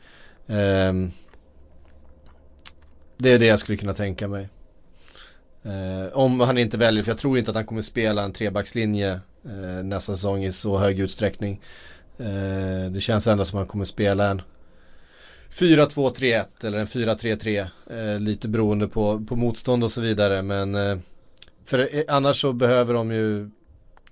[0.88, 1.12] Um,
[3.16, 4.48] det är det jag skulle kunna tänka mig.
[5.66, 9.20] Uh, om han inte väljer, för jag tror inte att han kommer spela en trebackslinje
[9.46, 11.60] uh, nästa säsong i så hög utsträckning.
[12.20, 14.42] Uh, det känns ändå som att han kommer spela en
[15.50, 21.02] 4-2-3-1 eller en 4-3-3 Lite beroende på, på motstånd och så vidare men
[21.64, 23.50] för eh, annars så behöver de ju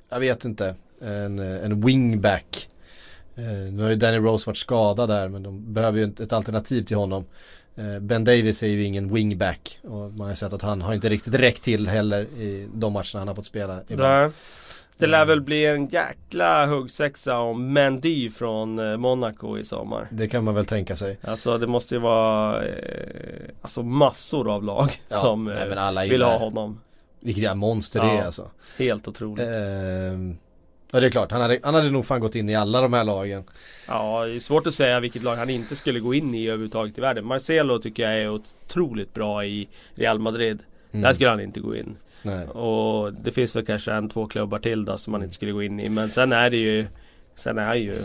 [0.09, 2.69] Jag vet inte En, eh, en wingback
[3.37, 6.33] eh, Nu har ju Danny Rose varit skadad där men de behöver ju ett, ett
[6.33, 7.25] alternativ till honom
[8.01, 11.35] Ben Davis är ju ingen wingback och man har sett att han har inte riktigt
[11.35, 14.33] räckt till heller i de matcherna han har fått spela ibland.
[14.99, 20.09] Det lär väl bli en jäkla huggsexa om Mendy från Monaco i sommar.
[20.11, 21.19] Det kan man väl tänka sig.
[21.23, 22.73] Alltså det måste ju vara eh,
[23.63, 25.45] Alltså massor av lag Ja, som
[25.95, 26.81] nej, vill ha honom.
[27.21, 28.13] Vilket jävla monster det Ja.
[28.21, 28.51] är alltså.
[28.79, 29.47] Helt otroligt.
[29.49, 30.37] Ehm,
[30.91, 32.93] ja det är klart, han hade, han hade nog fan gått in i alla de
[32.93, 33.45] här lagen.
[33.89, 36.99] Ja, det är svårt att säga vilket lag han inte skulle gå in i överhuvudtaget
[36.99, 37.27] i världen.
[37.27, 40.59] Marcelo tycker jag är otroligt bra i Real Madrid.
[40.91, 41.03] Mm.
[41.03, 41.97] Där skulle han inte gå in.
[42.23, 42.47] Nej.
[42.47, 45.63] Och det finns väl kanske en, två klubbar till då som man inte skulle gå
[45.63, 45.89] in i.
[45.89, 46.87] Men sen är det ju
[47.37, 47.97] Sen är han ju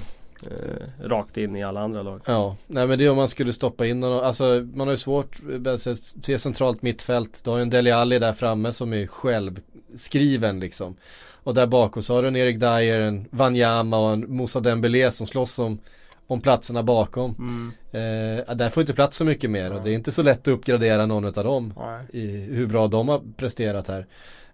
[0.48, 2.22] eh, rakt in i alla andra lag.
[2.26, 4.20] Ja, nej men det är om man skulle stoppa in honom.
[4.20, 5.82] Alltså man har ju svårt att
[6.24, 7.41] se, centralt mittfält.
[7.44, 10.96] Du har ju en Dele Alli där framme som är självskriven liksom.
[11.44, 15.12] Och där bakom så har du en Erik Dyer, en Wanyama och en Moussa Dembélé
[15.12, 15.80] som slåss om,
[16.28, 17.36] om platserna bakom.
[17.39, 17.72] Mm.
[17.91, 20.48] Eh, där får inte plats så mycket mer och det är inte så lätt att
[20.48, 21.74] uppgradera någon av dem.
[22.14, 24.06] I hur bra de har presterat här.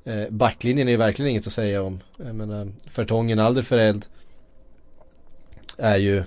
[0.04, 2.00] Eh, backlinjen är ju verkligen inget att säga om.
[2.18, 4.06] Jag menar, Fertongen, Alderfereld
[5.80, 6.24] är ju,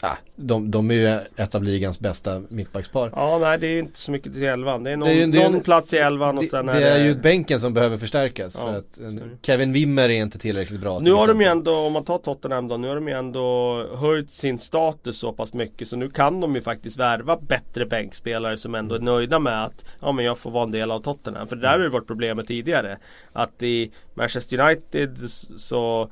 [0.00, 3.10] ah, de, de är ju ett av ligans bästa mittbackspar.
[3.16, 4.84] Ja, nej det är ju inte så mycket till elvan.
[4.84, 6.80] Det är någon, Det är det är någon plats i elvan och Det, sen är
[6.80, 6.88] det...
[6.88, 9.00] är ju bänken som behöver förstärkas Ja, för att.
[9.46, 10.98] Kevin Wimmer är inte tillräckligt bra.
[10.98, 11.72] Nu till har de ju exempel.
[11.72, 15.32] ändå, om man tar Tottenham då, nu har de ju ändå höjt sin status så
[15.32, 19.38] pass mycket så nu kan de ju faktiskt värva bättre bänkspelare som ändå är nöjda
[19.38, 21.48] med att Ja men jag får vara en del av Tottenham.
[21.48, 22.98] För det där har ju varit problemet tidigare.
[23.32, 25.18] Att i Manchester United
[25.56, 26.10] så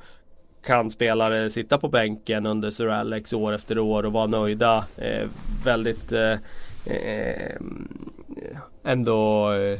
[0.65, 4.85] kan spelare sitta på bänken under Sir Alex år efter år och vara nöjda.
[4.97, 5.27] Eh,
[5.65, 6.37] väldigt eh,
[6.85, 7.55] eh,
[8.83, 9.79] ändå eh,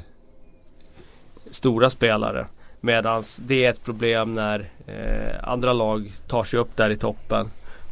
[1.51, 2.47] stora spelare.
[2.81, 7.47] Medan det är ett problem när eh, andra lag tar sig upp där i toppen.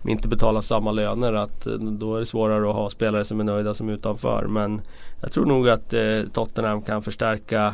[0.07, 1.33] Inte betalar samma löner.
[1.33, 4.45] Att, eh, då är det svårare att ha spelare som är nöjda som är utanför.
[4.47, 4.81] Men
[5.21, 7.73] jag tror nog att eh, Tottenham kan förstärka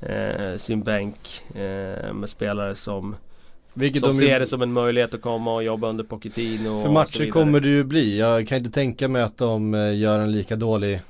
[0.00, 3.16] eh, sin bänk eh, med spelare som,
[3.78, 6.82] vilket som de ser det som en möjlighet att komma och jobba under Pochettino.
[6.82, 8.18] för matcher kommer det ju bli.
[8.18, 11.00] Jag kan inte tänka mig att de eh, gör en lika dålig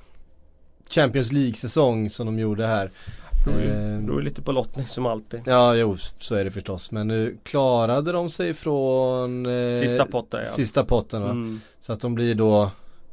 [0.90, 2.90] Champions League-säsong som de gjorde här.
[3.44, 5.40] beror Eh, beror ju lite på lottning som alltid.
[5.46, 6.90] Ja, jo, så är det förstås.
[6.90, 10.50] Men nu klarade de sig från eh, Sista potten ja.
[10.50, 11.30] sista potten va?
[11.30, 11.60] Mm.
[11.80, 12.70] Så att de blir då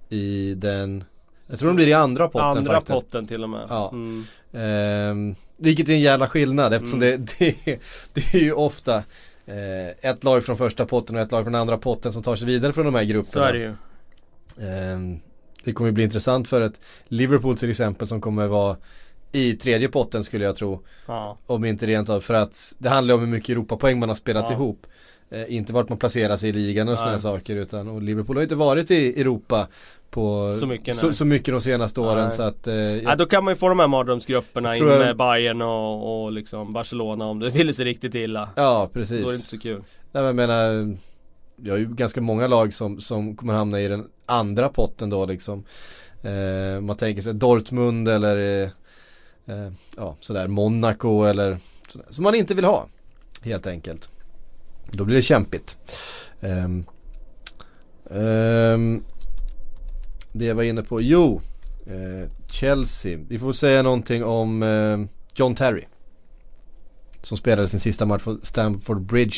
[0.10, 1.03] i den
[1.47, 2.93] Jag tror de blir i andra potten Andra faktiskt.
[2.99, 3.66] potten till och med.
[3.70, 3.89] Ja.
[3.93, 4.26] Mm.
[4.53, 7.26] Ehm, vilket är en jävla skillnad eftersom Mm.
[7.39, 7.80] det, det,
[8.14, 9.03] det är ju ofta eh,
[10.02, 12.74] ett lag från första potten och ett lag från andra potten som tar sig vidare
[12.74, 13.32] från de här grupperna.
[13.46, 13.74] Så är det ju.
[14.70, 15.20] Ehm,
[15.64, 18.78] det kommer bli intressant för ett Liverpool till exempel som kommer vara
[19.32, 20.84] i tredje potten skulle jag tro.
[21.06, 21.38] Ja.
[21.46, 24.46] Om inte rent av för att det handlar om hur mycket Europapoäng man har spelat
[24.50, 24.54] Ja.
[24.54, 24.88] ihop.
[25.30, 28.43] Eh, inte vart man placerar sig i ligan och sådana saker utan och Liverpool har
[28.43, 29.67] inte varit i Europa
[30.09, 32.32] på Så mycket, så, så mycket de senaste åren Nej.
[32.32, 34.99] så att eh, jag- Ja, då kan man ju få de här mardrömsgrupperna in jag-
[34.99, 38.49] med Bayern och, och liksom Barcelona om det vill sig riktigt illa.
[38.55, 39.45] Ja Då är det inte precis.
[39.47, 39.84] så kul.
[40.11, 40.97] Nej, men jag menar,
[41.55, 45.26] vi har ju ganska många lag som, som kommer hamna i den andra potten då
[45.26, 45.63] liksom.
[46.23, 48.69] Eh, man tänker sig Dortmund eller eh,
[49.55, 51.57] eh, ja, sådär Monaco eller
[51.88, 52.86] sådär, som man inte vill ha.
[53.41, 54.11] Helt enkelt.
[54.98, 55.78] Då blir det kämpigt.
[56.41, 56.86] Ehm,
[58.12, 59.04] ehm,
[60.32, 61.41] det jag var inne på, jo,
[61.88, 63.20] eh, Chelsea.
[63.30, 65.00] Vi får säga någonting om eh,
[65.36, 65.84] John Terry.
[67.22, 69.38] Som spelade sin sista match på Stamford Bridge.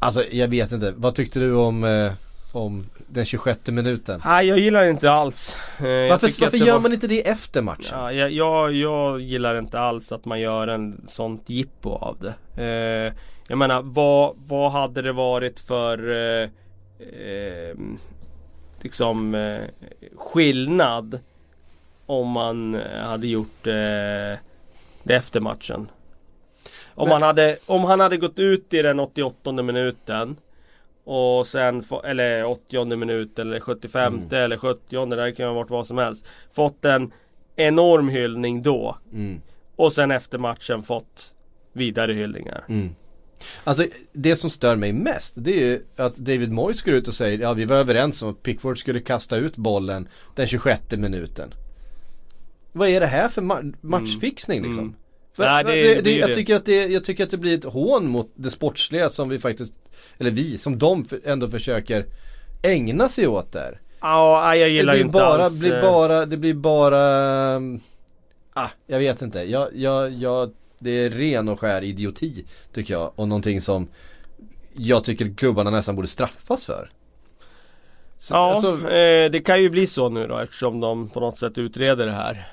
[0.00, 2.12] Alltså jag vet inte, vad tyckte du om, eh,
[2.52, 4.20] om den 26 minuten?
[4.24, 5.56] Nej jag gillar inte alls.
[5.78, 7.86] Jag Varför, varför gör var- man inte det efter matchen?
[7.90, 12.62] Ja, jag, jag, jag gillar inte alls att man gör en sånt jippo av det.
[12.64, 13.12] Eh,
[13.52, 16.48] jag menar vad, vad hade det varit för eh,
[17.22, 17.76] eh,
[18.80, 19.60] liksom eh,
[20.16, 21.18] skillnad
[22.06, 23.72] om man hade gjort eh,
[25.02, 25.88] det efter matchen?
[26.94, 30.36] Om, Men- han hade, om han hade gått ut i den 88 minuten
[31.04, 34.28] och sen, eller 80 minut eller 75 Mm.
[34.44, 36.26] eller 70 det kan ha varit vad som helst.
[36.52, 37.12] Fått en
[37.56, 38.96] enorm hyllning då.
[39.12, 39.40] Mm,
[39.76, 41.34] Och sen efter matchen fått
[41.72, 42.64] vidare hyllningar.
[42.68, 42.94] mm.
[43.64, 47.14] Alltså det som stör mig mest det är ju att David Moyes går ut och
[47.14, 51.54] säger ja vi var överens om att Pickford skulle kasta ut bollen den 26 minuten.
[52.72, 54.82] Vad är det här för ma- matchfixning liksom?
[54.84, 54.94] Mm.
[55.36, 57.30] För, Nej, det- det, det det, är ju jag, tycker att det, jag tycker att
[57.30, 59.72] det blir ett hån mot det sportsliga som vi faktiskt,
[60.18, 62.06] eller vi, som de ändå försöker
[62.62, 63.80] ägna sig åt där.
[64.00, 67.80] Ja, jag gillar det blir inte bara, alls blir eh, bara, det blir bara, um,
[68.52, 69.38] ah, jag vet inte.
[69.42, 70.50] Jag, jag, jag,
[70.82, 73.12] det är ren och skär idioti tycker jag.
[73.16, 73.88] Och någonting som
[74.74, 76.90] jag tycker klubbarna nästan borde straffas för.
[78.18, 81.38] Så, Ja, alltså, eh, det kan ju bli så nu då eftersom de på något
[81.38, 82.46] sätt utreder det här.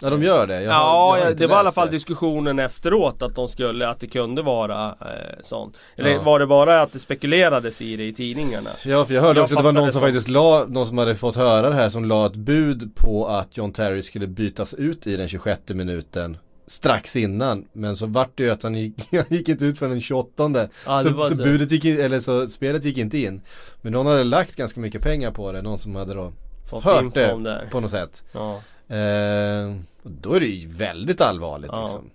[0.00, 0.62] ja de gör det.
[0.62, 1.92] Jag har- ja, jag det var i alla fall det.
[1.92, 5.76] diskussionen efteråt att de skulle, att det kunde vara eh, sånt.
[5.96, 6.22] Eller Ja.
[6.22, 8.70] var det bara att det spekulerades i det i tidningarna?
[8.84, 10.64] Ja för jag hörde Jag också att det var någon det som som- faktiskt la,
[10.68, 14.02] någon som hade fått höra det här som la ett bud på att John Terry
[14.02, 16.36] skulle bytas ut i den 26 minuten
[16.72, 17.68] strax innan.
[17.72, 20.68] Men så vart det ju att han gick, han gick inte ut förrän den 28
[20.86, 21.42] Ja, så, så så.
[21.42, 23.40] budet gick in, eller så spelet gick inte in.
[23.82, 26.32] Men någon hade lagt ganska mycket pengar på det, någon som hade då
[26.70, 27.68] Fått hört det det.
[27.70, 28.24] på något sätt.
[28.32, 28.54] Ja.
[28.96, 31.82] Eh, då är det ju väldigt allvarligt Ja.
[31.82, 32.10] liksom.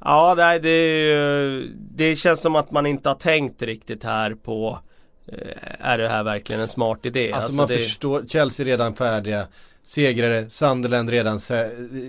[0.00, 4.78] Ja, nej, det, det känns som att man inte har tänkt riktigt här på
[5.26, 5.38] eh,
[5.80, 7.32] Är det här verkligen en smart idé?
[7.32, 9.46] Alltså, man det, förstår, Chelsea redan färdiga,
[9.84, 11.40] segrare, Sunderland redan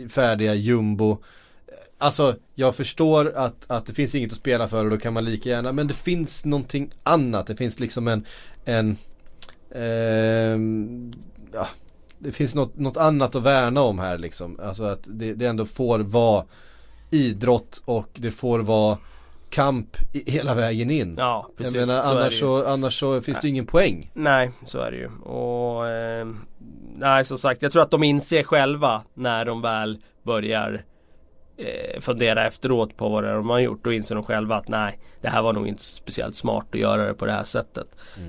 [0.09, 1.17] färdiga, jumbo.
[1.97, 5.25] Alltså jag förstår att, att det finns inget att spela för och då kan man
[5.25, 7.47] lika gärna, men det finns någonting annat.
[7.47, 8.25] Det finns liksom en,
[8.65, 8.97] en
[9.75, 11.13] ehm,
[11.53, 11.67] ja,
[12.19, 14.59] det finns något, något annat att värna om här liksom.
[14.63, 16.45] Alltså att det, det ändå får vara
[17.09, 18.97] idrott och det får vara
[19.49, 21.15] kamp hela vägen in.
[21.17, 21.75] Ja, precis.
[21.75, 24.11] jag menar så det annars så, annars så finns det ju ingen poäng.
[24.13, 25.09] Nej, så är det ju.
[25.11, 26.27] Och eh,
[26.97, 30.85] Nej, som sagt, jag tror att de inser själva när de väl börjar
[31.57, 33.83] eh, fundera efteråt på vad det är de har gjort.
[33.83, 37.05] Då inser de själva att nej, det här var nog inte speciellt smart att göra
[37.07, 37.87] det på det här sättet.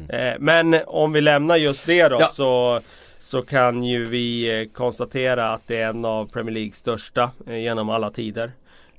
[0.09, 2.27] Eh, men om vi lämnar just det då Ja.
[2.29, 2.81] så
[3.19, 7.57] så kan ju vi eh, konstatera att det är en av Premier Leagues största eh,
[7.57, 8.53] genom alla tider.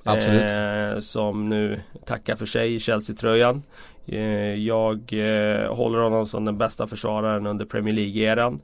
[0.04, 0.50] Absolut.
[0.50, 3.62] Eh, som nu tackar för sig i Chelsea-tröjan.
[4.06, 5.12] Eh, jag
[5.70, 8.60] håller honom som den bästa försvararen under Premier League-eran.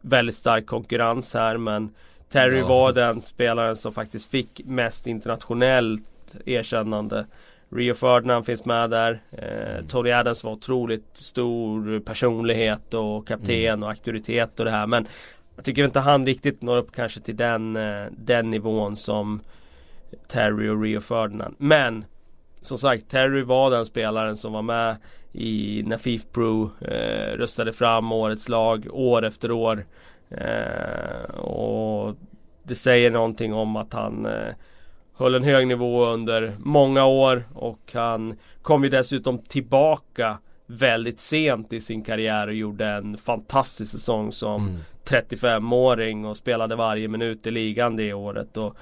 [0.00, 1.90] Väldigt stark konkurrens här men
[2.32, 2.68] Terry Ja.
[2.68, 6.02] var den spelaren som faktiskt fick mest internationellt
[6.44, 7.26] erkännande.
[7.70, 9.22] Rio Ferdinand finns med där.
[9.32, 14.86] Eh, Tony Adams var otroligt stor personlighet och kapten och auktoritet och det här.
[14.86, 15.06] Men
[15.56, 19.40] jag tycker inte han riktigt når upp kanske till den, eh, den nivån som
[20.28, 21.54] Terry och Rio Ferdinand.
[21.58, 22.04] Men
[22.60, 24.96] som sagt, Terry var den spelaren som var med
[25.32, 29.84] i när FIF Pro eh, röstade fram årets lag år efter år.
[30.30, 32.16] Eh, och
[32.62, 34.54] det säger någonting om att han eh,
[35.16, 41.72] höll en hög nivå under många år och han kom ju dessutom tillbaka väldigt sent
[41.72, 44.80] i sin karriär och gjorde en fantastisk säsong som Mm.
[45.06, 48.56] 35-åring och spelade varje minut i ligan det året.
[48.56, 48.76] Och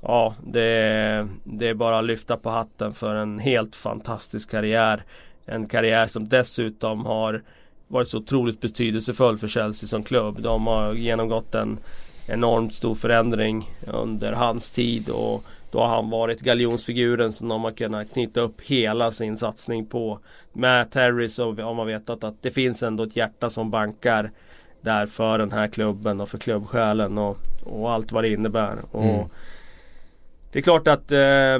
[0.00, 5.02] ja, det, det är bara att lyfta på hatten för en helt fantastisk karriär.
[5.46, 7.42] En karriär som dessutom har
[7.88, 10.42] varit så otroligt betydelsefull för Chelsea som klubb.
[10.42, 11.78] De har genomgått en
[12.26, 17.70] enormt stor förändring under hans tid och då har han varit galjonsfiguren som de har
[17.70, 20.18] kunnat knyta upp hela sin satsning på.
[20.52, 24.30] Med Terry så har man vetat att det finns ändå ett hjärta som bankar
[24.80, 28.76] där för den här klubben och för klubbsjälen och, och allt vad det innebär.
[28.90, 29.28] Och Mm.
[30.52, 31.58] Det är klart att eh,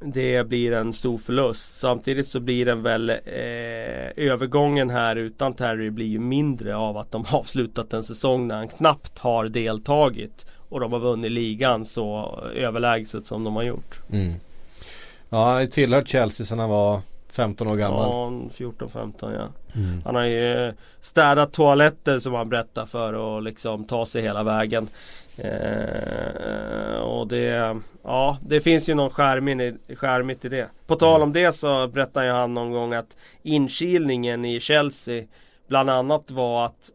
[0.00, 1.78] det blir en stor förlust.
[1.78, 3.16] Samtidigt så blir den väl eh,
[4.16, 8.68] övergången här utan Terry blir ju mindre av att de avslutat en säsong när han
[8.68, 10.46] knappt har deltagit.
[10.68, 14.00] Och de har vunnit ligan så överlägset som de har gjort.
[14.12, 14.34] Mm.
[15.28, 17.00] Ja, han har ju tillhört Chelsea sedan han var
[17.32, 18.08] 15 år gammal.
[18.10, 19.48] Ja, 14-15 ja.
[19.80, 20.02] Mm.
[20.04, 24.42] Han har ju eh, städat toaletter som han berättar för att liksom ta sig hela
[24.42, 24.88] vägen.
[25.36, 30.68] Eh, och det, ja, det finns ju någon skärmigt i, det.
[30.86, 35.24] På tal om det så berättade ju han någon gång att inkilningen i Chelsea
[35.68, 36.90] bland annat var att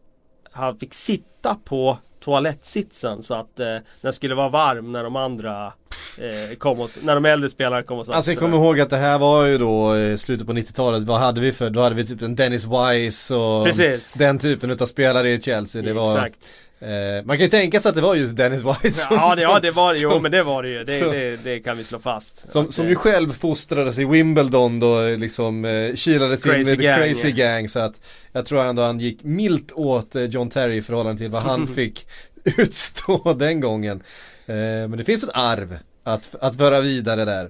[0.52, 5.72] han fick sitta på toalettsitsen så att eh, den skulle vara varm när de andra
[6.20, 8.64] eh, kom och, när de äldre spelarna kom och satte Alltså jag kommer där.
[8.64, 11.02] ihåg att det här var ju då eh, slutet på 90-talet.
[11.02, 11.70] Vad hade vi för?
[11.70, 14.12] Då hade vi typ en Dennis Wise och Precis.
[14.12, 15.82] den typen utav spelare i Chelsea.
[15.82, 16.38] Det var, Exakt.
[16.80, 16.88] eh,
[17.24, 19.60] man kan ju tänka sig att det var just Dennis Wise som, Ja det, ja,
[19.60, 20.84] det var det, jo men det var det ju.
[20.84, 22.52] Det, så- det, det kan vi slå fast.
[22.52, 26.66] som, som eh, ju själv fostrades i Wimbledon då eh, liksom eh, kilades in med
[26.66, 27.36] The Gang, Crazy ja.
[27.46, 28.00] Gang så att
[28.32, 31.66] jag tror ändå han gick milt åt eh, John Terry i förhållande till vad han
[31.74, 32.06] fick
[32.44, 34.02] utstå den gången.
[34.46, 35.78] Eh, men det finns ett arv
[36.14, 37.44] att, att föra vidare där.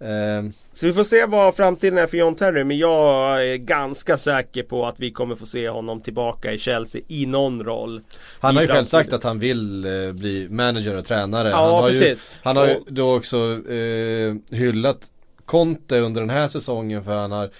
[0.00, 4.16] Eh, Så vi får se vad framtiden är för John Terry men jag är ganska
[4.16, 8.00] säker på att vi kommer få se honom tillbaka i Chelsea i någon roll.
[8.40, 11.50] Han har ju själv sagt att han vill eh, bli manager och tränare.
[11.50, 12.26] Ja, han har Ju, precis.
[12.42, 13.36] han har ju Och- då också
[13.72, 15.10] eh, hyllat
[15.44, 17.50] Conte under den här säsongen för han har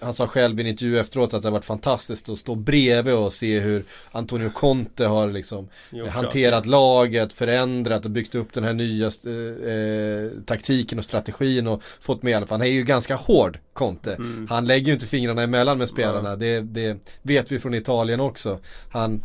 [0.00, 3.14] han sa själv i en intervju efteråt att det har varit fantastiskt att stå bredvid
[3.14, 8.64] och se hur Antonio Conte har liksom Gjort hanterat laget, förändrat och byggt upp den
[8.64, 12.46] här nya eh, eh, taktiken och strategin och fått med alla.
[12.50, 14.14] Han är ju ganska hård, Conte.
[14.14, 14.46] Mm.
[14.50, 16.36] Han lägger ju inte fingrarna emellan med spelarna.
[16.36, 18.58] Det, det vet vi från Italien också.
[18.90, 19.22] Han,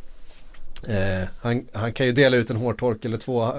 [0.88, 3.54] eh, han, han kan ju dela ut en hårtork eller två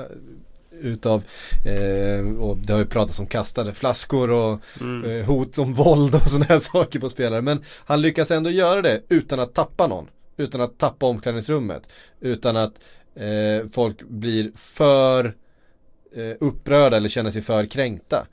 [0.83, 1.23] utav,
[1.65, 5.11] eh, och det har ju pratats om kastade flaskor och Mm.
[5.21, 7.43] eh, hot om våld och sådana här saker på spelare.
[7.43, 10.07] Men han lyckas ändå göra det utan att tappa någon.
[10.37, 11.89] Utan att tappa omklädningsrummet.
[12.21, 12.73] Utan att
[13.15, 15.25] eh, folk blir för
[16.15, 18.27] eh, upprörda eller känner sig för kränkta.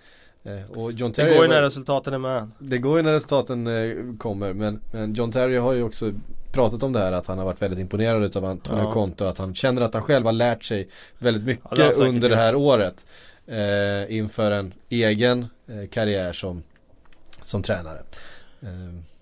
[0.44, 2.52] Eh, och John Det Terry går ju när resultaten är med.
[2.60, 6.12] det går ju när resultaten eh, kommer men, men John Terry har ju också
[6.52, 8.92] pratat om det här att han har varit väldigt imponerad utav Antonio Ja.
[8.92, 12.04] Conte och att han känner att han själv har lärt sig väldigt mycket Ja, det
[12.04, 13.06] under det här året
[13.48, 16.64] eh, inför en egen eh, karriär som,
[17.42, 18.00] som tränare.
[18.62, 18.70] Eh,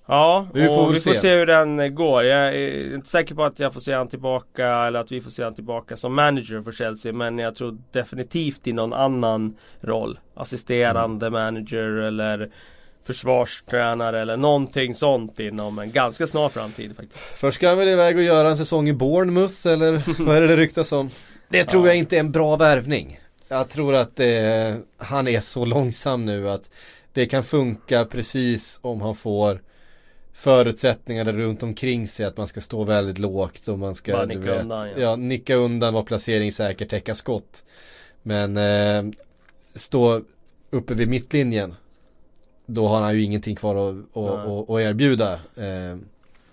[0.08, 1.20] Ja, Vi får och vi får se.
[1.20, 2.24] se hur den går.
[2.26, 5.30] Jag är inte säker på att jag får se han tillbaka eller att vi får
[5.32, 7.14] se han tillbaka som manager för Chelsea.
[7.14, 10.20] Men jag tror definitivt i någon annan roll.
[10.36, 12.50] Assisterande manager eller
[13.06, 17.20] försvarstränare eller någonting sånt inom en ganska snar framtid faktiskt.
[17.20, 20.48] först ska han väl iväg och göra en säsong i Bournemouth eller vad är det
[20.48, 21.10] det ryktas om?
[21.50, 21.88] Det tror Ja.
[21.88, 23.20] jag inte är en bra värvning.
[23.48, 24.28] Jag tror att eh,
[24.98, 26.70] han är så långsam nu att
[27.14, 29.62] det kan funka precis om han får
[30.38, 34.40] förutsättningarna runt omkring sig att man ska stå väldigt lågt och man ska Bara nicka
[34.40, 34.94] vet, undan, ja.
[34.98, 35.16] ja.
[35.16, 37.66] nicka undan, vara placeringssäker, täcka skott.
[38.24, 39.14] Men eh,
[39.76, 40.22] stå
[40.70, 41.76] uppe vid mittlinjen
[42.66, 45.34] då har han ju ingenting kvar att, att, att, att erbjuda.
[45.34, 45.98] Eh,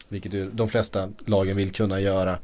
[0.08, 2.38] vilket ju de flesta lagen vill kunna göra.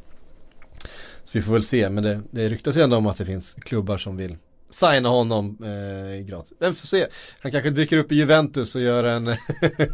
[1.24, 3.54] Så vi får väl se, men det, det ryktas ju ändå om att det finns
[3.54, 4.36] klubbar som vill
[4.70, 6.52] signa honom eh, gratis.
[6.58, 7.06] Vem får se,
[7.40, 9.26] han kanske dyker upp i Juventus och gör en,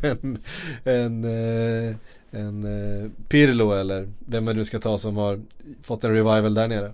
[0.02, 0.38] en,
[0.84, 1.96] en, eh,
[2.30, 5.40] en eh, Pirlo eller vem man nu ska ta som har
[5.82, 6.92] fått en revival där nere.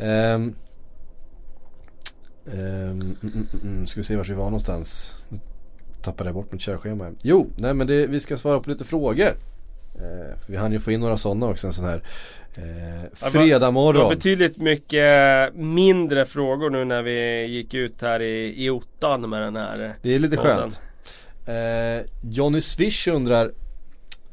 [0.00, 0.54] Um,
[2.44, 5.12] um, mm, mm, ska vi se vart vi var någonstans.
[5.28, 5.40] Nu
[6.02, 7.10] tappade jag bort mitt körschema.
[7.22, 9.36] Jo, nej men det, vi ska svara på lite frågor.
[9.98, 12.02] Eh, vi hann ju få in några sådana också en sån här
[12.56, 14.08] eh, fredag Det var morgon.
[14.08, 19.56] betydligt mycket mindre frågor nu när vi gick ut här i, i ottan med den
[19.56, 19.94] här.
[20.02, 20.56] Det är lite podden.
[20.56, 20.82] skönt.
[21.46, 23.52] Eh, Johnny Swish undrar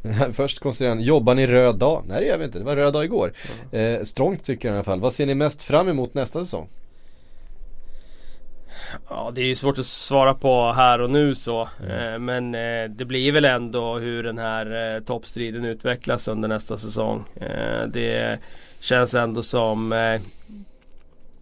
[0.34, 2.04] Först konstaterar han, jobbar ni röd dag?
[2.08, 3.34] Nej det gör vi inte, det var röd dag igår.
[3.72, 5.00] Eh, strångt tycker jag i alla fall.
[5.00, 6.70] Vad ser ni mest fram emot nästa säsong?
[9.10, 11.62] Ja det är ju svårt att svara på här och nu så.
[11.62, 16.78] Eh, Men eh, det blir väl ändå hur den här eh, toppstriden utvecklas under nästa
[16.78, 17.24] säsong.
[17.88, 18.40] Det
[18.80, 19.90] känns ändå som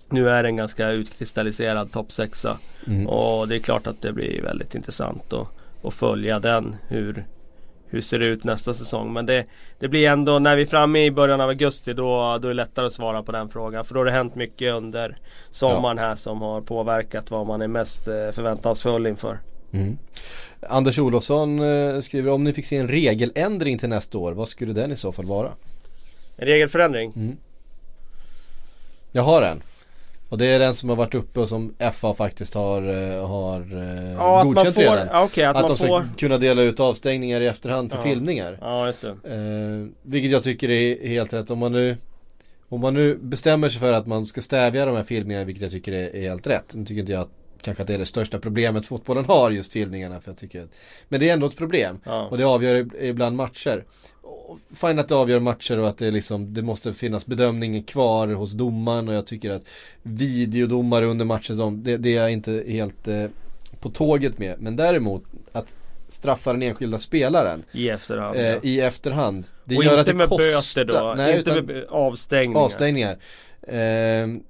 [0.09, 2.57] Nu är det en ganska utkristalliserad toppsexa.
[2.87, 3.07] Mm.
[3.07, 5.47] Och det är klart att det blir väldigt intressant att,
[5.83, 6.75] att följa den.
[6.87, 7.25] Hur,
[7.93, 9.13] hur ser det ut nästa säsong.
[9.13, 9.45] Men det,
[9.79, 12.53] det blir ändå, när vi är framme i början av augusti då, då är det
[12.53, 13.85] lättare att svara på den frågan.
[13.85, 15.17] För då har det hänt mycket under
[15.51, 19.39] sommaren här som har påverkat vad man är mest eh, förväntansfull inför.
[19.71, 19.97] Mm.
[20.69, 24.73] Anders Olofsson eh, skriver om ni fick se en regeländring till nästa år, vad skulle
[24.73, 25.49] den i så fall vara?
[26.37, 27.13] En regelförändring?
[27.15, 27.37] Mm.
[29.11, 29.63] Jag har en.
[30.33, 33.59] Och det är den som har varit uppe och som FA faktiskt har, eh, har
[33.81, 35.07] eh, Ja, att man godkänt får, redan.
[35.11, 38.03] ja, okej, att, Att, de ska får kunna dela ut avstängningar i efterhand för Ja.
[38.03, 38.57] filmningar.
[38.61, 39.07] Ja just det.
[39.09, 41.51] Eh, vilket jag tycker är helt rätt.
[41.51, 41.97] Om man nu
[42.69, 45.71] om man nu bestämmer sig för att man ska stävja de här filmningarna, vilket jag
[45.71, 46.75] tycker är, är helt rätt.
[46.75, 47.31] Nu tycker inte jag att
[47.63, 50.21] kanske att det är det största problemet fotbollen har, just filmningarna.
[50.21, 50.69] För jag tycker att,
[51.09, 51.99] men det är ändå ett problem.
[52.03, 52.27] Ja.
[52.31, 53.83] Och det avgör ib- ibland matcher.
[54.81, 58.51] Fine att det avgör matcher och att det, liksom, det måste finnas bedömning kvar hos
[58.51, 59.07] domaren.
[59.09, 59.63] Och jag tycker att
[60.03, 63.25] videodomare under matchen, som, det, det är jag inte helt eh,
[63.79, 64.55] på tåget med.
[64.59, 65.75] Men däremot att
[66.07, 68.59] straffa den enskilda spelaren I efterhand eh, ja.
[68.63, 69.45] i efterhand.
[69.65, 72.59] Det Och gör inte att det med kostar, böter då, Nej, inte utan med avstängningar.
[72.61, 73.17] avstängningar.
[73.67, 74.43] Ehm,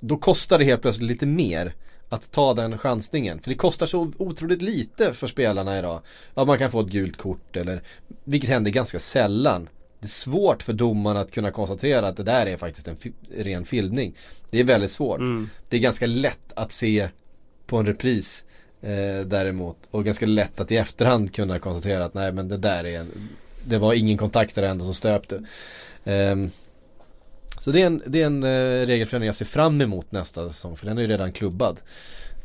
[0.00, 1.74] då kostar det helt plötsligt lite mer
[2.08, 3.40] att ta den chansningen.
[3.40, 6.00] För det kostar så otroligt lite för spelarna idag.
[6.34, 7.82] Ja, man kan få ett gult kort eller,
[8.24, 9.68] vilket händer ganska sällan.
[10.00, 12.96] Det är svårt för domarna att kunna konstatera att det där är faktiskt en
[13.36, 14.14] ren filmning.
[14.50, 15.18] Det är väldigt svårt.
[15.18, 15.50] Mm.
[15.68, 17.08] Det är ganska lätt att se
[17.66, 18.44] på en repris
[18.80, 19.76] eh, däremot.
[19.90, 23.28] Och ganska lätt att i efterhand kunna konstatera att nej men det där är en,
[23.64, 25.44] det var ingen kontakt där ändå som stöpte.
[26.04, 26.50] Ehm,
[27.60, 30.76] så det är en, det är en eh, regelförändring jag ser fram emot nästa säsong
[30.76, 31.80] för den är ju redan klubbad.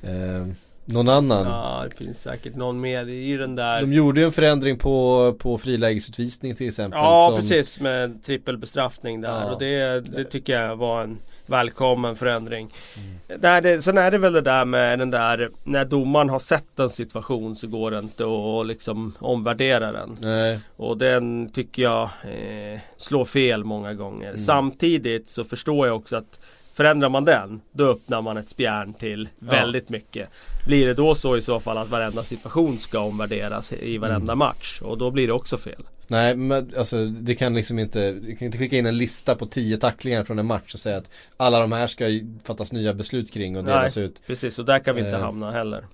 [0.03, 0.55] Ehm,
[0.85, 1.45] någon annan?
[1.47, 5.35] Ja det finns säkert någon mer i den där De gjorde ju en förändring på,
[5.39, 6.99] på frilägesutvisning till exempel.
[6.99, 9.51] Ja som- precis med trippelbestraffning där Ja.
[9.51, 12.73] och det, det tycker jag var en välkommen förändring.
[12.97, 13.39] Mm.
[13.41, 16.79] Nej, det, sen är det väl det där med den där när domaren har sett
[16.79, 20.15] en situation så går det inte att liksom omvärdera den.
[20.21, 20.59] Nej.
[20.75, 24.27] Och den tycker jag eh, slår fel många gånger.
[24.29, 24.39] Mm.
[24.39, 26.39] Samtidigt så förstår jag också att
[26.75, 29.45] Förändrar man den, då öppnar man ett spjärn till Ja.
[29.51, 30.29] väldigt mycket.
[30.67, 34.37] Blir det då så i så fall att varenda situation ska omvärderas i varenda Mm.
[34.37, 34.81] match?
[34.81, 35.83] Och då blir det också fel.
[36.07, 39.45] Nej men alltså det kan liksom inte, du kan inte skicka in en lista på
[39.45, 42.05] tio tacklingar från en match och säga att alla de här ska
[42.43, 44.21] fattas nya beslut kring och delas ut.
[44.27, 45.21] Precis, och där kan vi inte Eh.
[45.21, 45.85] hamna heller.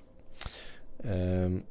[1.03, 1.61] Ehm,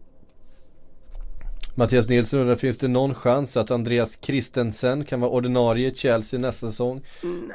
[1.74, 6.40] Mattias Nilsson undrar, finns det någon chans att Andreas Christensen kan vara ordinarie i Chelsea
[6.40, 7.00] nästa säsong?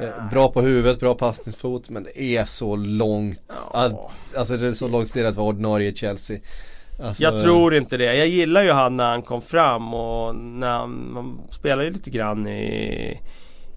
[0.01, 3.39] Eh, bra på huvudet, bra passningsfot, men det är så långt.
[3.73, 4.11] Ja.
[4.35, 6.39] Alltså det är så långt steg att vara ordinarie i Chelsea.
[6.99, 8.15] Alltså, Jag tror inte det.
[8.15, 12.09] Jag gillar ju han när han kom fram och när han, man spelade ju lite
[12.09, 13.19] grann i,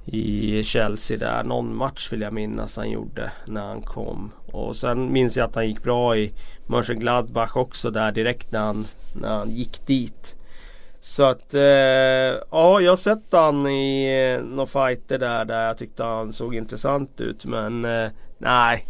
[0.05, 1.45] i Chelsea där.
[1.45, 4.33] Någon match vill jag minnas han gjorde när han kom.
[4.53, 6.33] Och sen minns jag att han gick bra i
[6.67, 10.37] Mönchengladbach också där direkt när han, när han gick dit.
[11.01, 11.63] Så att eh,
[12.51, 16.55] ja, jag har sett han i eh, några fighter där, där jag tyckte han såg
[16.55, 17.45] intressant ut.
[17.45, 18.09] Men eh,
[18.39, 18.87] nej,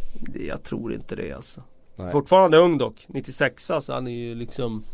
[0.49, 1.63] jag tror inte det alltså.
[1.97, 2.13] Nej.
[2.13, 4.85] Fortfarande ung dock, 96 så han är ju liksom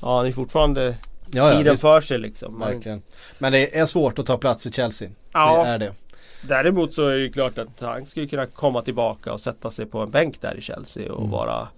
[0.00, 0.96] Ja han är fortfarande
[1.30, 2.58] ja, ja, tiden för sig liksom.
[2.58, 3.02] Verkligen.
[3.38, 5.10] Men det är svårt att ta plats i Chelsea.
[5.32, 5.64] Ja.
[5.64, 5.92] Det är det.
[6.48, 9.86] däremot så är det ju klart att han skulle kunna komma tillbaka och sätta sig
[9.86, 11.30] på en bänk där i Chelsea och Mm.
[11.30, 11.68] vara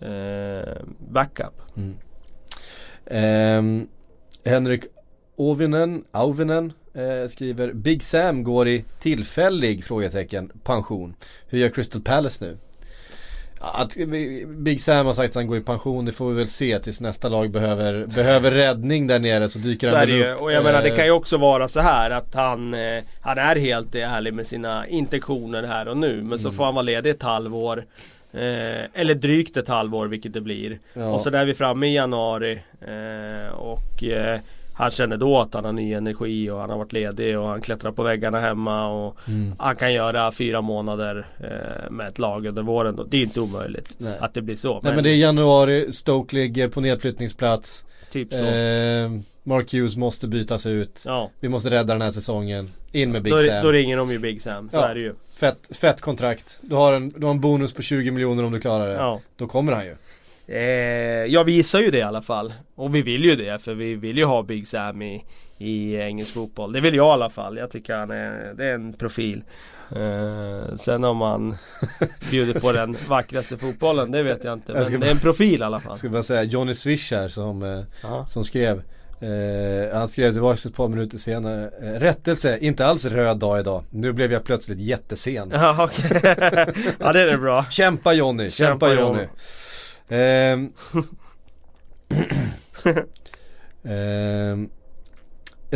[0.00, 1.54] eh, backup.
[3.06, 3.88] Ehm,
[4.44, 4.84] Henrik
[5.36, 11.14] Ovinen, Auvinen eh, skriver Big Sam går i tillfällig frågetecken pension.
[11.48, 12.58] Hur gör Crystal Palace nu?
[13.60, 13.96] Att
[14.46, 17.00] Big Sam har sagt att han går i pension, det får vi väl se tills
[17.00, 20.32] nästa lag behöver, behöver räddning där nere så dyker Så han ju.
[20.32, 20.40] upp.
[20.40, 23.38] Och jag menar det Eh, kan ju också vara så här att han eh, Han
[23.38, 26.22] är helt ärlig med sina intentioner här och nu.
[26.22, 26.56] Men så Mm.
[26.56, 27.84] får han vara ledig ett halvår.
[28.32, 30.78] Eh, eller drygt ett halvår vilket det blir.
[30.94, 31.06] Ja.
[31.12, 32.52] Och så där är vi framme i januari.
[32.80, 34.40] Eh, och eh,
[34.76, 37.60] han känner då att han har ny energi och han har varit ledig och han
[37.60, 38.88] klättrar på väggarna hemma.
[38.88, 39.54] Och Mm.
[39.58, 42.96] Han kan göra fyra månader eh, med ett lag under våren.
[42.96, 43.04] Då.
[43.04, 44.16] Det är inte omöjligt Nej.
[44.20, 44.80] att det blir så.
[44.82, 47.84] Nej men det är januari, Stoke ligger på nedflyttningsplats.
[48.10, 48.44] typ så.
[48.44, 49.10] Eh,
[49.42, 51.02] Mark Hughes måste bytas ut.
[51.06, 51.30] ja.
[51.40, 52.70] Vi måste rädda den här säsongen.
[52.92, 53.62] In med Big Då, Sam.
[53.62, 54.70] då ringer de ju Big Sam.
[54.70, 54.88] Så Ja.
[54.88, 55.14] är det ju.
[55.36, 56.58] Fett, fett kontrakt.
[56.60, 58.94] Du har, en, du har en bonus på 20 miljoner om du klarar det.
[58.94, 59.20] Ja.
[59.36, 59.96] Då kommer han ju.
[60.48, 60.58] Eh,
[61.26, 62.52] jag visar ju det i alla fall.
[62.74, 65.24] Och vi vill ju det för vi vill ju ha Big Sam i,
[65.58, 66.72] i engelsk fotboll.
[66.72, 67.56] Det vill jag i alla fall.
[67.56, 69.42] Jag tycker han är, det är en profil.
[69.90, 71.56] Eh, sen om man
[72.30, 74.72] bjuder på den vackraste fotbollen, det vet jag inte.
[74.72, 75.92] Jag Men det är en profil i alla fall.
[75.92, 78.26] Jag ska bara säga Johnny Swish här som, eh, Ja.
[78.26, 78.82] som skrev
[79.20, 83.84] eh, Han skrev tillbaka ett par minuter senare eh, Rättelse, inte alls röd dag idag
[83.90, 85.90] Nu blev jag plötsligt jättesen Ja,
[86.98, 87.64] ja det är bra.
[87.70, 89.26] Kämpa Johnny, kämpa, Kämpa Johnny,
[90.08, 90.72] Ehm,
[93.84, 94.70] Ehm,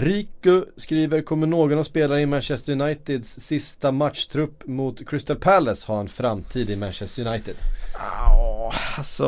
[0.01, 6.01] Riku skriver, kommer någon av spelarna i Manchester Uniteds sista matchtrupp mot Crystal Palace ha
[6.01, 7.55] en framtid i Manchester United?
[7.99, 9.25] Ja, alltså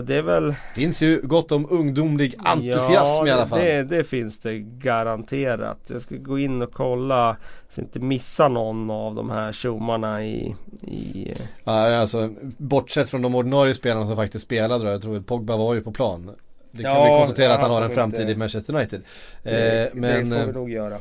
[0.00, 3.58] det är väl Finns ju gott om ungdomlig entusiasm ja, i alla fall.
[3.58, 5.90] Det, det finns det garanterat.
[5.92, 7.36] Jag ska gå in och kolla
[7.68, 13.22] så jag inte missar någon av de här tjommarna i, i Ja, alltså, bortsett från
[13.22, 16.30] de ordinarie spelarna som faktiskt spelade då, jag tror att Pogba var ju på plan.
[16.76, 19.00] Det kan Ja, vi konstatera att han har en framtid inte- i Manchester United.
[19.42, 20.98] det, Eh, men det får vi eh, nog göra.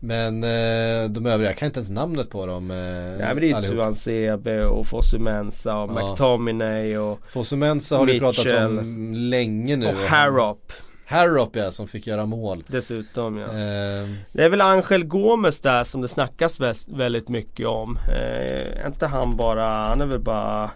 [0.00, 2.70] men eh, de övriga, jag kan inte ens namnet på dem.
[2.70, 3.62] Eh, Nej men det är ju.
[3.62, 6.10] Suan Sebe och Fosu Mensa och Ja.
[6.10, 8.78] McTominay och, Fosumensa har det pratats Mitchell.
[8.78, 9.86] om länge nu.
[9.86, 10.72] och Harrop
[11.06, 12.64] Harrop ja, som fick göra mål.
[12.66, 13.46] dessutom ja.
[13.46, 17.98] Eh, Det är väl Angel Gomes där som det snackas väldigt mycket om.
[18.08, 20.70] Eh, inte han bara, han är väl bara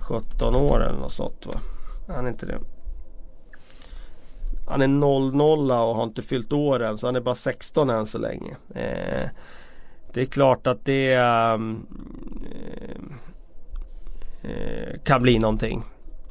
[0.00, 1.52] 17 år eller något sånt va?
[2.08, 2.58] Han är inte det.
[4.66, 8.06] Han är 0-0 och har inte fyllt år än så han är bara 16 än
[8.06, 8.56] så länge.
[8.74, 9.28] Eh,
[10.12, 11.86] det är klart att det ehm,
[14.42, 15.82] eh, kan bli någonting.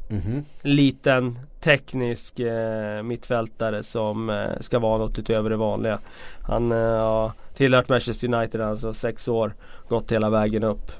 [0.10, 0.46] mhm.
[0.62, 6.00] Liten teknisk eh, mittfältare som eh, ska vara något utöver det vanliga.
[6.48, 9.56] Han eh, har tillhört Manchester United alltså sex år.
[9.88, 10.92] Gått hela vägen upp.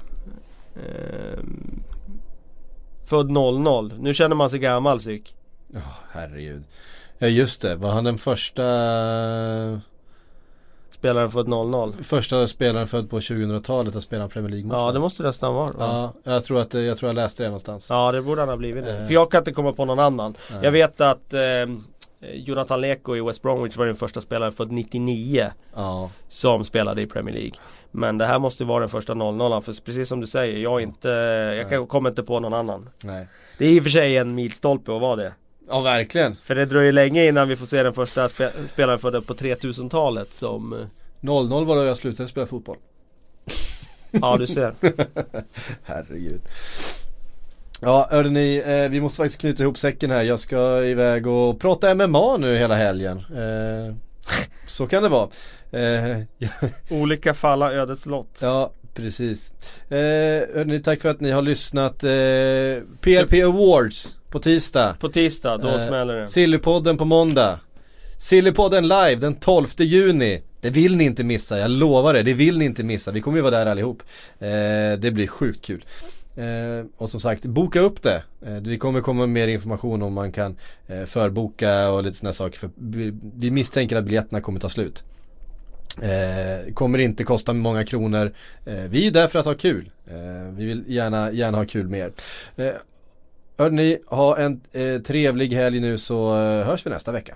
[0.76, 1.38] Eh,
[3.04, 3.92] född 00.
[3.98, 5.36] Nu känner man sig gammal psyk.
[5.72, 5.80] Ja,
[6.12, 6.64] herregud.
[7.24, 8.62] Ja just det, var han den första
[10.90, 11.92] Spelaren född 00.
[12.02, 14.76] Första spelaren född på 2000-talet att spela Premier League-match?
[14.78, 15.72] Ja det måste nästan vara.
[15.72, 16.12] va?
[16.24, 17.86] Ja, jag tror att, jag tror jag läste det någonstans.
[17.90, 18.90] Ja det borde han ha blivit nu.
[18.90, 19.06] Eh.
[19.06, 20.36] För jag kan inte komma på någon annan.
[20.52, 20.60] Nej.
[20.62, 21.40] Jag vet att eh,
[22.34, 25.46] Jonathan Leko i West Bromwich var den första spelaren född 99.
[25.74, 27.54] Ja, som spelade i Premier League.
[27.90, 31.08] Men det här måste vara den första 0-0 för precis som du säger, jag inte,
[31.58, 32.88] jag kan, kommer inte på någon annan.
[33.02, 33.28] nej.
[33.58, 35.32] Det är i och för sig en milstolpe att vara det.
[35.68, 36.36] Ja, verkligen.
[36.36, 40.32] För det dröjer länge innan vi får se den första spe, spelaren födda på 3000-talet
[40.32, 40.86] som, eh,
[41.20, 42.76] 0-0 var då jag slutade spela fotboll.
[44.10, 44.74] ja du ser.
[45.82, 46.40] Herregud.
[47.80, 50.22] Ja, hörni, eh, vi måste faktiskt knyta ihop säcken här.
[50.22, 53.18] Jag ska iväg och prata MMA nu hela helgen.
[53.18, 53.94] Eh,
[54.66, 55.28] så kan det vara.
[55.70, 56.18] Eh,
[56.90, 58.38] Olika falla ödets lott.
[58.42, 59.52] ja, precis.
[59.88, 59.96] Eh,
[60.54, 62.04] hörni, tack för att ni har lyssnat.
[62.04, 64.96] Eh, PLP Awards på tisdag.
[65.00, 66.26] På tisdag, då Eh, smäller det.
[66.26, 67.60] Sillypodden på måndag.
[68.18, 70.42] Sillypodden live den 12 juni.
[70.60, 72.22] Det vill ni inte missa, jag lovar det.
[72.22, 73.10] Det vill ni inte missa.
[73.12, 74.02] Vi kommer ju vara där allihop.
[74.38, 74.48] Eh,
[74.98, 75.84] det blir sjukt kul.
[76.36, 78.22] Eh, och som sagt, boka upp det.
[78.46, 80.56] Eh, vi kommer komma med mer information om man kan
[80.86, 82.58] eh, förboka och lite sådana saker.
[82.58, 85.04] För vi, vi misstänker att biljetterna kommer ta slut.
[86.02, 88.32] Eh, kommer inte kosta många kronor.
[88.66, 89.90] Eh, vi är där för att ha kul.
[90.06, 92.12] Eh, vi vill gärna, gärna ha kul med er.
[93.56, 97.34] Hörde Hörni, ha en eh, trevlig helg nu så eh, hörs vi nästa vecka.